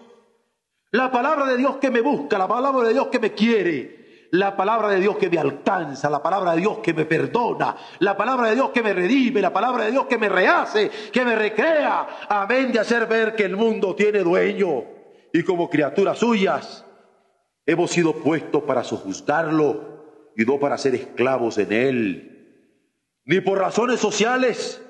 La 0.91 1.11
palabra 1.11 1.45
de 1.45 1.57
Dios 1.57 1.77
que 1.77 1.91
me 1.91 2.01
busca, 2.01 2.37
la 2.37 2.47
palabra 2.47 2.87
de 2.87 2.93
Dios 2.93 3.07
que 3.07 3.19
me 3.19 3.33
quiere, 3.33 4.27
la 4.31 4.55
palabra 4.55 4.89
de 4.89 4.99
Dios 4.99 5.17
que 5.17 5.29
me 5.29 5.37
alcanza, 5.37 6.09
la 6.09 6.21
palabra 6.21 6.53
de 6.53 6.61
Dios 6.61 6.79
que 6.79 6.93
me 6.93 7.05
perdona, 7.05 7.75
la 7.99 8.17
palabra 8.17 8.47
de 8.47 8.55
Dios 8.55 8.71
que 8.71 8.81
me 8.81 8.93
redime, 8.93 9.41
la 9.41 9.53
palabra 9.53 9.85
de 9.85 9.91
Dios 9.91 10.07
que 10.07 10.17
me 10.17 10.29
rehace, 10.29 10.89
que 11.11 11.25
me 11.25 11.35
recrea, 11.35 12.25
amén 12.27 12.71
de 12.71 12.79
hacer 12.79 13.05
ver 13.07 13.35
que 13.35 13.43
el 13.43 13.55
mundo 13.55 13.95
tiene 13.95 14.19
dueño 14.19 14.98
y 15.33 15.43
como 15.43 15.69
criaturas 15.69 16.19
suyas 16.19 16.85
hemos 17.65 17.91
sido 17.91 18.13
puestos 18.15 18.63
para 18.63 18.83
sojuzgarlo 18.83 20.31
y 20.35 20.43
no 20.43 20.59
para 20.59 20.77
ser 20.77 20.95
esclavos 20.95 21.57
en 21.57 21.71
él, 21.71 22.65
ni 23.25 23.41
por 23.41 23.59
razones 23.59 23.99
sociales, 23.99 24.81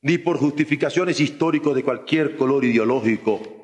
ni 0.00 0.18
por 0.18 0.38
justificaciones 0.38 1.20
históricas 1.20 1.74
de 1.74 1.82
cualquier 1.82 2.36
color 2.36 2.64
ideológico 2.64 3.56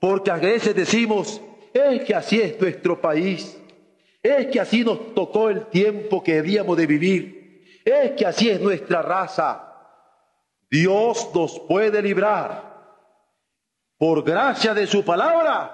porque 0.00 0.30
a 0.30 0.36
veces 0.36 0.74
decimos, 0.74 1.40
es 1.72 2.02
que 2.04 2.14
así 2.14 2.40
es 2.40 2.60
nuestro 2.60 3.00
país, 3.00 3.58
es 4.22 4.46
que 4.48 4.60
así 4.60 4.84
nos 4.84 5.14
tocó 5.14 5.48
el 5.48 5.66
tiempo 5.66 6.22
que 6.22 6.34
debíamos 6.34 6.76
de 6.76 6.86
vivir, 6.86 7.82
es 7.84 8.12
que 8.12 8.26
así 8.26 8.50
es 8.50 8.60
nuestra 8.60 9.02
raza. 9.02 9.62
Dios 10.70 11.30
nos 11.34 11.60
puede 11.60 12.02
librar 12.02 12.75
por 13.98 14.24
gracia 14.24 14.74
de 14.74 14.86
su 14.86 15.04
palabra 15.04 15.72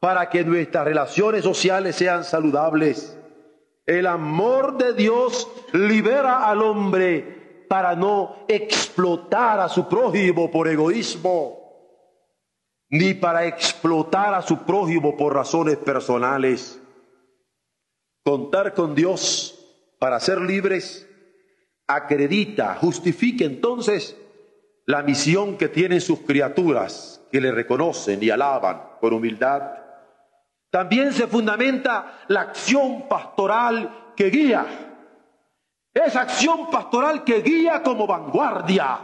para 0.00 0.28
que 0.30 0.44
nuestras 0.44 0.84
relaciones 0.84 1.44
sociales 1.44 1.96
sean 1.96 2.24
saludables. 2.24 3.18
El 3.86 4.06
amor 4.06 4.78
de 4.78 4.94
Dios 4.94 5.48
libera 5.72 6.48
al 6.48 6.62
hombre 6.62 7.66
para 7.68 7.94
no 7.94 8.44
explotar 8.48 9.60
a 9.60 9.68
su 9.68 9.88
prójimo 9.88 10.50
por 10.50 10.68
egoísmo 10.68 11.60
ni 12.90 13.14
para 13.14 13.46
explotar 13.46 14.34
a 14.34 14.42
su 14.42 14.64
prójimo 14.64 15.16
por 15.16 15.34
razones 15.34 15.76
personales. 15.76 16.80
Contar 18.24 18.74
con 18.74 18.94
Dios 18.94 19.56
para 19.98 20.18
ser 20.18 20.40
libres 20.40 21.08
acredita, 21.86 22.74
justifica 22.74 23.44
entonces 23.44 24.16
la 24.86 25.02
misión 25.02 25.56
que 25.56 25.68
tienen 25.68 26.00
sus 26.00 26.20
criaturas, 26.20 27.19
que 27.30 27.40
le 27.40 27.52
reconocen 27.52 28.22
y 28.22 28.30
alaban 28.30 28.82
con 29.00 29.12
humildad. 29.12 29.62
También 30.70 31.12
se 31.12 31.26
fundamenta 31.26 32.20
la 32.28 32.42
acción 32.42 33.08
pastoral 33.08 34.12
que 34.16 34.30
guía. 34.30 34.66
Esa 35.92 36.20
acción 36.22 36.70
pastoral 36.70 37.24
que 37.24 37.40
guía 37.42 37.82
como 37.82 38.06
vanguardia 38.06 38.98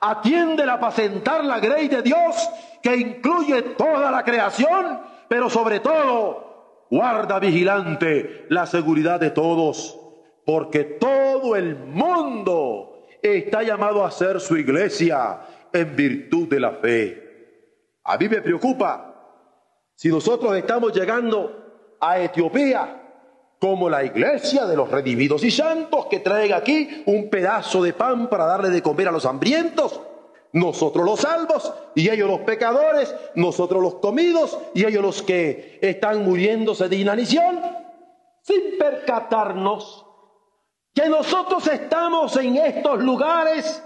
atiende 0.00 0.64
a 0.64 0.74
apacentar 0.74 1.44
la 1.44 1.58
grey 1.58 1.88
de 1.88 2.02
Dios 2.02 2.48
que 2.82 2.96
incluye 2.96 3.62
toda 3.62 4.10
la 4.10 4.22
creación, 4.22 5.00
pero 5.28 5.48
sobre 5.48 5.80
todo 5.80 6.86
guarda 6.90 7.38
vigilante 7.38 8.46
la 8.50 8.66
seguridad 8.66 9.18
de 9.18 9.30
todos, 9.30 9.98
porque 10.44 10.84
todo 10.84 11.56
el 11.56 11.76
mundo 11.76 13.06
está 13.22 13.62
llamado 13.62 14.04
a 14.04 14.10
ser 14.10 14.40
su 14.40 14.56
iglesia 14.56 15.40
en 15.72 15.96
virtud 15.96 16.48
de 16.48 16.60
la 16.60 16.72
fe. 16.72 17.25
A 18.08 18.16
mí 18.16 18.28
me 18.28 18.40
preocupa 18.40 19.14
si 19.96 20.08
nosotros 20.08 20.56
estamos 20.56 20.92
llegando 20.92 21.96
a 22.00 22.20
Etiopía 22.20 23.02
como 23.58 23.90
la 23.90 24.04
iglesia 24.04 24.64
de 24.66 24.76
los 24.76 24.88
redimidos 24.88 25.42
y 25.42 25.50
santos 25.50 26.06
que 26.06 26.20
traiga 26.20 26.58
aquí 26.58 27.02
un 27.06 27.28
pedazo 27.28 27.82
de 27.82 27.94
pan 27.94 28.28
para 28.28 28.46
darle 28.46 28.70
de 28.70 28.82
comer 28.82 29.08
a 29.08 29.12
los 29.12 29.26
hambrientos. 29.26 30.00
Nosotros 30.52 31.04
los 31.04 31.20
salvos 31.20 31.72
y 31.96 32.08
ellos 32.08 32.28
los 32.28 32.40
pecadores, 32.40 33.12
nosotros 33.34 33.82
los 33.82 33.96
comidos 33.96 34.56
y 34.72 34.84
ellos 34.84 35.02
los 35.02 35.22
que 35.22 35.80
están 35.82 36.24
muriéndose 36.24 36.88
de 36.88 36.96
inanición, 36.96 37.60
sin 38.42 38.78
percatarnos 38.78 40.06
que 40.94 41.08
nosotros 41.08 41.66
estamos 41.66 42.36
en 42.36 42.56
estos 42.56 43.02
lugares 43.02 43.82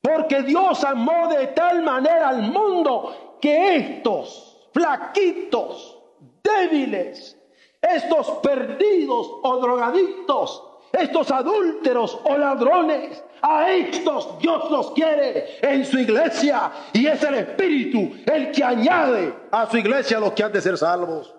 porque 0.00 0.42
Dios 0.42 0.82
amó 0.84 1.28
de 1.28 1.48
tal 1.48 1.82
manera 1.82 2.28
al 2.28 2.42
mundo 2.42 3.25
que 3.40 3.76
estos 3.76 4.68
flaquitos, 4.72 5.98
débiles, 6.42 7.36
estos 7.80 8.30
perdidos 8.42 9.28
o 9.42 9.58
drogadictos, 9.58 10.62
estos 10.92 11.30
adúlteros 11.30 12.18
o 12.24 12.36
ladrones, 12.36 13.22
a 13.42 13.70
estos 13.70 14.38
Dios 14.38 14.70
los 14.70 14.90
quiere 14.92 15.58
en 15.60 15.84
su 15.84 15.98
iglesia 15.98 16.70
y 16.92 17.06
es 17.06 17.22
el 17.22 17.34
Espíritu 17.34 18.12
el 18.26 18.50
que 18.50 18.64
añade 18.64 19.34
a 19.50 19.70
su 19.70 19.76
iglesia 19.76 20.18
los 20.18 20.32
que 20.32 20.42
han 20.42 20.52
de 20.52 20.60
ser 20.60 20.78
salvos. 20.78 21.34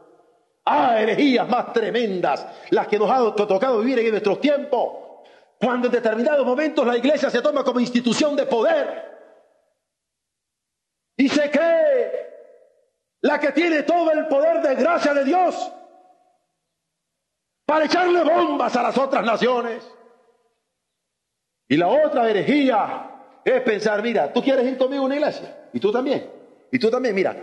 Ah, 0.66 1.02
herejías 1.02 1.48
más 1.48 1.72
tremendas, 1.72 2.46
las 2.72 2.88
que 2.88 3.00
nos 3.00 3.10
ha 3.10 3.34
tocado 3.36 3.80
vivir 3.80 4.00
en 4.00 4.12
nuestros 4.12 4.42
tiempos, 4.42 4.90
cuando 5.60 5.88
en 5.88 5.94
determinados 5.94 6.46
momentos 6.46 6.86
la 6.86 6.98
iglesia 6.98 7.30
se 7.30 7.42
toma 7.42 7.64
como 7.64 7.80
institución 7.80 8.36
de 8.36 8.46
poder 8.46 9.08
y 11.16 11.30
se 11.30 11.50
cree 11.50 11.87
la 13.22 13.40
que 13.40 13.52
tiene 13.52 13.84
todo 13.84 14.12
el 14.12 14.28
poder 14.28 14.62
de 14.62 14.76
gracia 14.76 15.14
de 15.14 15.24
Dios 15.24 15.72
para 17.66 17.86
echarle 17.86 18.24
bombas 18.24 18.76
a 18.76 18.84
las 18.84 18.98
otras 18.98 19.26
naciones. 19.26 19.84
Y 21.68 21.76
la 21.76 21.88
otra 21.88 22.30
herejía 22.30 23.12
es 23.44 23.62
pensar, 23.62 24.02
mira, 24.02 24.32
tú 24.32 24.42
quieres 24.42 24.66
ir 24.66 24.78
conmigo 24.78 25.04
a 25.04 25.06
una 25.06 25.16
iglesia, 25.16 25.70
y 25.74 25.80
tú 25.80 25.92
también, 25.92 26.30
y 26.72 26.80
tú 26.80 26.90
también, 26.90 27.14
mira, 27.14 27.36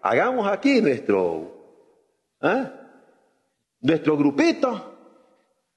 hagamos 0.00 0.46
aquí 0.46 0.80
nuestro, 0.80 1.52
¿eh? 2.40 2.70
nuestro 3.80 4.16
grupito. 4.16 4.90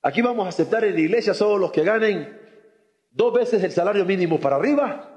Aquí 0.02 0.22
vamos 0.22 0.46
a 0.46 0.50
aceptar 0.50 0.84
en 0.84 0.94
la 0.94 1.00
iglesia 1.00 1.34
solo 1.34 1.58
los 1.58 1.72
que 1.72 1.84
ganen 1.84 2.40
dos 3.10 3.34
veces 3.34 3.64
el 3.64 3.72
salario 3.72 4.06
mínimo 4.06 4.40
para 4.40 4.58
arriba, 4.58 5.10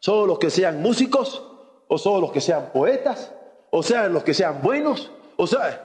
solo 0.00 0.26
los 0.26 0.38
que 0.40 0.50
sean 0.50 0.82
músicos, 0.82 1.50
o 1.86 1.98
solo 1.98 2.22
los 2.22 2.32
que 2.32 2.40
sean 2.40 2.72
poetas, 2.72 3.32
o 3.76 3.82
sea, 3.82 4.06
los 4.06 4.22
que 4.22 4.32
sean 4.32 4.62
buenos, 4.62 5.10
o 5.34 5.48
sea, 5.48 5.84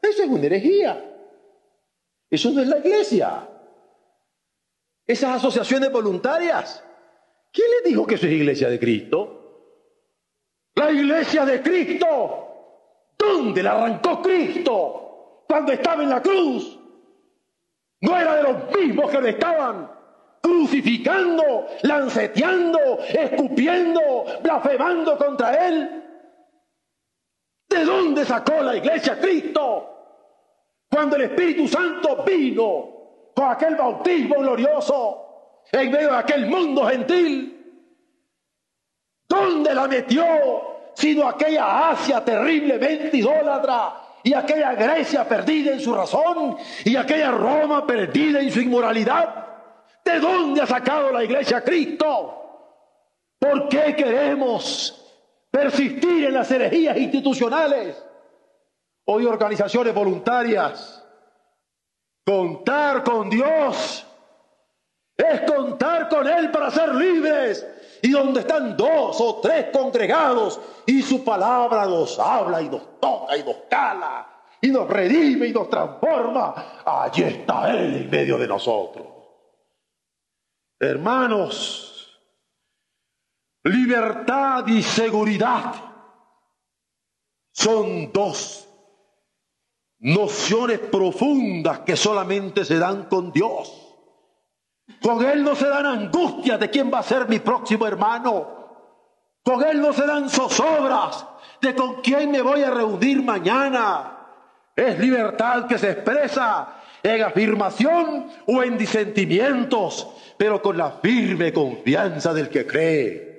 eso 0.00 0.22
es 0.22 0.28
una 0.28 0.46
herejía. 0.46 1.04
Eso 2.30 2.52
no 2.52 2.62
es 2.62 2.68
la 2.68 2.78
iglesia. 2.78 3.48
Esas 5.04 5.38
asociaciones 5.38 5.90
voluntarias. 5.90 6.84
¿Quién 7.52 7.66
le 7.72 7.90
dijo 7.90 8.06
que 8.06 8.14
eso 8.14 8.26
es 8.26 8.32
iglesia 8.34 8.68
de 8.68 8.78
Cristo? 8.78 9.80
La 10.76 10.92
iglesia 10.92 11.44
de 11.44 11.60
Cristo. 11.60 13.08
¿Dónde 13.18 13.64
la 13.64 13.72
arrancó 13.72 14.22
Cristo? 14.22 15.42
Cuando 15.48 15.72
estaba 15.72 16.04
en 16.04 16.10
la 16.10 16.22
cruz. 16.22 16.78
No 18.02 18.16
era 18.16 18.36
de 18.36 18.42
los 18.44 18.76
mismos 18.78 19.10
que 19.10 19.20
le 19.20 19.30
estaban 19.30 19.90
crucificando, 20.40 21.66
lanceteando, 21.82 23.00
escupiendo, 23.00 24.24
blasfemando 24.40 25.18
contra 25.18 25.66
él. 25.66 26.03
¿De 27.74 27.84
dónde 27.84 28.24
sacó 28.24 28.62
la 28.62 28.76
iglesia 28.76 29.18
Cristo? 29.18 29.90
Cuando 30.88 31.16
el 31.16 31.22
Espíritu 31.22 31.66
Santo 31.66 32.22
vino 32.24 33.32
con 33.34 33.50
aquel 33.50 33.74
bautismo 33.74 34.36
glorioso 34.36 35.62
en 35.72 35.90
medio 35.90 36.12
de 36.12 36.16
aquel 36.18 36.46
mundo 36.46 36.86
gentil, 36.86 37.90
¿dónde 39.28 39.74
la 39.74 39.88
metió? 39.88 40.24
Sino 40.94 41.28
aquella 41.28 41.90
Asia 41.90 42.24
terriblemente 42.24 43.16
idólatra 43.16 43.94
y 44.22 44.32
aquella 44.34 44.74
Grecia 44.74 45.26
perdida 45.26 45.72
en 45.72 45.80
su 45.80 45.92
razón 45.92 46.56
y 46.84 46.94
aquella 46.94 47.32
Roma 47.32 47.84
perdida 47.84 48.38
en 48.38 48.52
su 48.52 48.60
inmoralidad. 48.60 49.46
¿De 50.04 50.20
dónde 50.20 50.62
ha 50.62 50.66
sacado 50.66 51.10
la 51.10 51.24
iglesia 51.24 51.64
Cristo? 51.64 52.40
¿Por 53.36 53.68
qué 53.68 53.96
queremos 53.96 55.03
persistir 55.54 56.24
en 56.24 56.34
las 56.34 56.50
herejías 56.50 56.96
institucionales? 56.96 58.02
Hoy 59.06 59.24
organizaciones 59.24 59.94
voluntarias. 59.94 61.00
Contar 62.26 63.04
con 63.04 63.30
Dios 63.30 64.04
es 65.16 65.40
contar 65.42 66.08
con 66.08 66.26
Él 66.26 66.50
para 66.50 66.72
ser 66.72 66.92
libres. 66.96 67.64
Y 68.02 68.10
donde 68.10 68.40
están 68.40 68.76
dos 68.76 69.20
o 69.20 69.40
tres 69.40 69.66
congregados 69.72 70.60
y 70.86 71.00
su 71.02 71.22
palabra 71.22 71.86
nos 71.86 72.18
habla 72.18 72.60
y 72.60 72.68
nos 72.68 73.00
toca 73.00 73.36
y 73.36 73.44
nos 73.44 73.56
cala 73.70 74.26
y 74.60 74.68
nos 74.68 74.88
redime 74.88 75.46
y 75.46 75.52
nos 75.52 75.70
transforma, 75.70 76.82
allí 76.84 77.22
está 77.22 77.70
Él 77.70 77.94
en 77.94 78.10
medio 78.10 78.38
de 78.38 78.48
nosotros. 78.48 79.06
Hermanos, 80.80 81.93
libertad 83.64 84.66
y 84.66 84.82
seguridad 84.82 85.74
son 87.50 88.12
dos 88.12 88.68
nociones 90.00 90.80
profundas 90.80 91.80
que 91.80 91.96
solamente 91.96 92.64
se 92.64 92.78
dan 92.78 93.04
con 93.04 93.32
Dios. 93.32 93.80
Con 95.00 95.24
Él 95.24 95.42
no 95.42 95.54
se 95.54 95.66
dan 95.66 95.86
angustias 95.86 96.60
de 96.60 96.68
quién 96.68 96.92
va 96.92 96.98
a 96.98 97.02
ser 97.02 97.26
mi 97.26 97.38
próximo 97.38 97.86
hermano. 97.86 98.64
Con 99.42 99.64
Él 99.64 99.80
no 99.80 99.92
se 99.94 100.06
dan 100.06 100.28
zozobras 100.28 101.26
de 101.60 101.74
con 101.74 102.02
quién 102.02 102.30
me 102.30 102.42
voy 102.42 102.62
a 102.62 102.70
reunir 102.70 103.22
mañana. 103.22 104.18
Es 104.76 104.98
libertad 104.98 105.66
que 105.66 105.78
se 105.78 105.92
expresa 105.92 106.80
en 107.02 107.22
afirmación 107.22 108.26
o 108.46 108.62
en 108.62 108.76
disentimientos, 108.76 110.08
pero 110.36 110.60
con 110.60 110.76
la 110.76 110.90
firme 110.90 111.52
confianza 111.52 112.34
del 112.34 112.50
que 112.50 112.66
cree. 112.66 113.33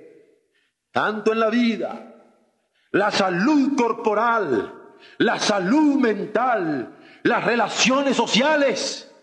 Tanto 0.96 1.34
en 1.34 1.42
la 1.42 1.50
vida, 1.50 2.14
la 2.92 3.12
salud 3.12 3.76
corporal, 3.76 4.96
la 5.18 5.40
salud 5.40 6.00
mental, 6.00 6.96
las 7.24 7.44
relaciones 7.44 8.16
sociales, 8.16 9.14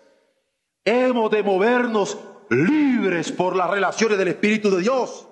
hemos 0.85 1.31
de 1.31 1.43
movernos 1.43 2.19
libres 2.51 3.33
por 3.33 3.57
las 3.57 3.71
relaciones 3.71 4.19
del 4.19 4.29
Espíritu 4.29 4.71
de 4.71 4.83
Dios 4.83 5.27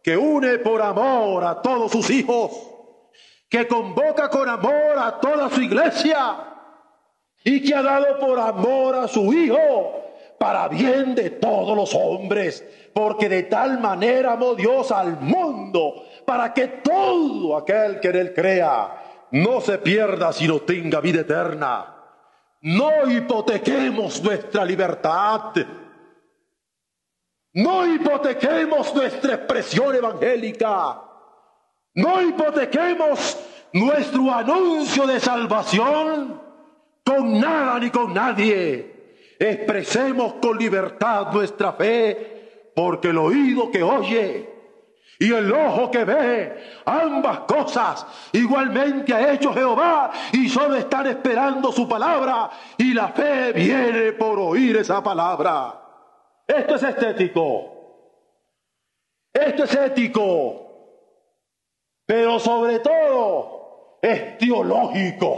que 0.00 0.16
une 0.16 0.58
por 0.58 0.80
amor 0.80 1.42
a 1.42 1.60
todos 1.60 1.90
sus 1.90 2.08
hijos, 2.10 2.52
que 3.48 3.66
convoca 3.66 4.30
con 4.30 4.48
amor 4.48 4.96
a 4.96 5.18
toda 5.18 5.50
su 5.50 5.60
iglesia 5.60 6.54
y 7.42 7.64
que 7.64 7.74
ha 7.74 7.82
dado 7.82 8.16
por 8.20 8.38
amor 8.38 8.94
a 8.94 9.08
su 9.08 9.32
Hijo 9.32 10.00
para 10.40 10.68
bien 10.68 11.14
de 11.14 11.28
todos 11.28 11.76
los 11.76 11.94
hombres, 11.94 12.64
porque 12.94 13.28
de 13.28 13.42
tal 13.42 13.78
manera 13.78 14.32
amó 14.32 14.54
Dios 14.54 14.90
al 14.90 15.20
para 16.24 16.52
que 16.52 16.68
todo 16.68 17.56
aquel 17.56 18.00
que 18.00 18.08
en 18.08 18.16
él 18.16 18.34
crea 18.34 19.28
no 19.32 19.60
se 19.60 19.78
pierda, 19.78 20.32
sino 20.32 20.60
tenga 20.60 21.00
vida 21.00 21.20
eterna. 21.20 21.96
No 22.62 23.10
hipotequemos 23.10 24.22
nuestra 24.22 24.64
libertad 24.64 25.52
no 27.52 27.84
hipotequemos 27.84 28.94
nuestra 28.94 29.34
expresión 29.34 29.94
evangélica. 29.94 31.02
No 31.94 32.22
hipotequemos 32.22 33.38
nuestro 33.72 34.32
anuncio 34.32 35.06
de 35.06 35.18
salvación 35.18 36.40
con 37.04 37.40
nada 37.40 37.80
ni 37.80 37.90
con 37.90 38.14
nadie. 38.14 39.34
Expresemos 39.38 40.34
con 40.34 40.58
libertad 40.58 41.32
nuestra 41.32 41.72
fe, 41.72 42.72
porque 42.76 43.08
el 43.08 43.18
oído 43.18 43.70
que 43.70 43.82
oye 43.82 44.48
y 45.22 45.34
el 45.34 45.52
ojo 45.52 45.90
que 45.90 46.02
ve, 46.02 46.80
ambas 46.86 47.40
cosas 47.40 48.06
igualmente 48.32 49.12
ha 49.12 49.34
hecho 49.34 49.52
Jehová 49.52 50.10
y 50.32 50.48
solo 50.48 50.76
están 50.76 51.08
esperando 51.08 51.70
su 51.72 51.86
palabra 51.86 52.48
y 52.78 52.94
la 52.94 53.08
fe 53.08 53.52
viene 53.52 54.12
por 54.12 54.38
oír 54.38 54.78
esa 54.78 55.02
palabra. 55.02 55.78
Esto 56.46 56.74
es 56.74 56.82
estético. 56.84 57.70
Esto 59.30 59.64
es 59.64 59.74
ético. 59.74 60.66
Pero 62.06 62.38
sobre 62.38 62.78
todo 62.78 63.98
es 64.00 64.38
teológico, 64.38 65.36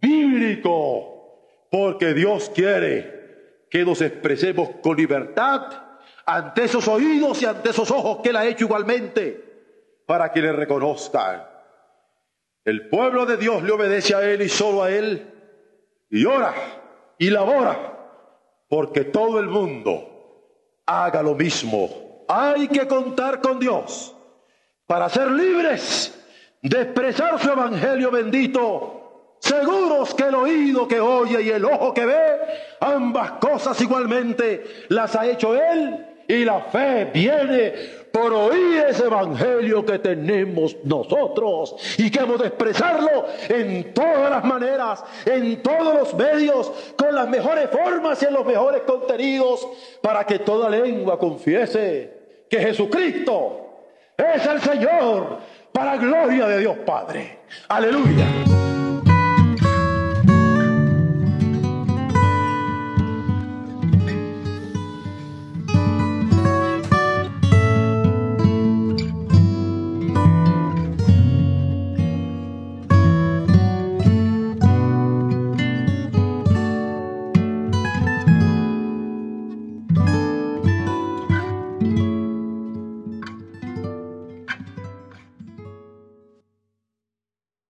bíblico, 0.00 1.68
porque 1.70 2.14
Dios 2.14 2.50
quiere 2.52 3.66
que 3.70 3.84
nos 3.84 4.00
expresemos 4.02 4.70
con 4.82 4.96
libertad 4.96 5.91
ante 6.26 6.64
esos 6.64 6.86
oídos 6.88 7.42
y 7.42 7.46
ante 7.46 7.70
esos 7.70 7.90
ojos 7.90 8.18
que 8.22 8.30
Él 8.30 8.36
ha 8.36 8.46
hecho 8.46 8.64
igualmente, 8.64 9.52
para 10.06 10.30
que 10.32 10.40
le 10.40 10.52
reconozcan. 10.52 11.46
El 12.64 12.88
pueblo 12.88 13.26
de 13.26 13.36
Dios 13.36 13.62
le 13.62 13.72
obedece 13.72 14.14
a 14.14 14.22
Él 14.22 14.42
y 14.42 14.48
solo 14.48 14.82
a 14.82 14.90
Él, 14.90 15.26
y 16.10 16.24
ora 16.24 16.54
y 17.18 17.30
labora 17.30 17.92
porque 18.72 19.04
todo 19.04 19.38
el 19.38 19.48
mundo 19.48 20.80
haga 20.86 21.22
lo 21.22 21.34
mismo. 21.34 22.24
Hay 22.26 22.68
que 22.68 22.88
contar 22.88 23.42
con 23.42 23.58
Dios 23.58 24.16
para 24.86 25.10
ser 25.10 25.30
libres 25.30 26.18
de 26.62 26.80
expresar 26.80 27.38
su 27.38 27.50
evangelio 27.50 28.10
bendito, 28.10 29.36
seguros 29.40 30.14
que 30.14 30.22
el 30.22 30.34
oído 30.34 30.88
que 30.88 31.00
oye 31.00 31.42
y 31.42 31.50
el 31.50 31.66
ojo 31.66 31.92
que 31.92 32.06
ve, 32.06 32.38
ambas 32.80 33.32
cosas 33.32 33.78
igualmente 33.82 34.86
las 34.88 35.16
ha 35.16 35.26
hecho 35.26 35.54
Él 35.54 36.06
y 36.28 36.44
la 36.44 36.60
fe 36.60 37.10
viene 37.12 37.72
por 38.12 38.32
oír 38.32 38.84
ese 38.88 39.06
evangelio 39.06 39.84
que 39.84 39.98
tenemos 39.98 40.76
nosotros 40.84 41.76
y 41.98 42.10
que 42.10 42.20
hemos 42.20 42.38
de 42.40 42.48
expresarlo 42.48 43.26
en 43.48 43.94
todas 43.94 44.30
las 44.30 44.44
maneras, 44.44 45.02
en 45.24 45.62
todos 45.62 45.94
los 45.94 46.14
medios, 46.14 46.70
con 46.96 47.14
las 47.14 47.28
mejores 47.28 47.70
formas 47.70 48.22
y 48.22 48.26
en 48.26 48.34
los 48.34 48.44
mejores 48.44 48.82
contenidos, 48.82 49.66
para 50.02 50.24
que 50.24 50.40
toda 50.40 50.68
lengua 50.68 51.18
confiese 51.18 52.22
que 52.48 52.58
Jesucristo 52.58 53.62
es 54.16 54.46
el 54.46 54.60
Señor, 54.60 55.38
para 55.72 55.96
gloria 55.96 56.46
de 56.46 56.58
Dios 56.58 56.76
Padre. 56.84 57.38
Aleluya. 57.68 58.61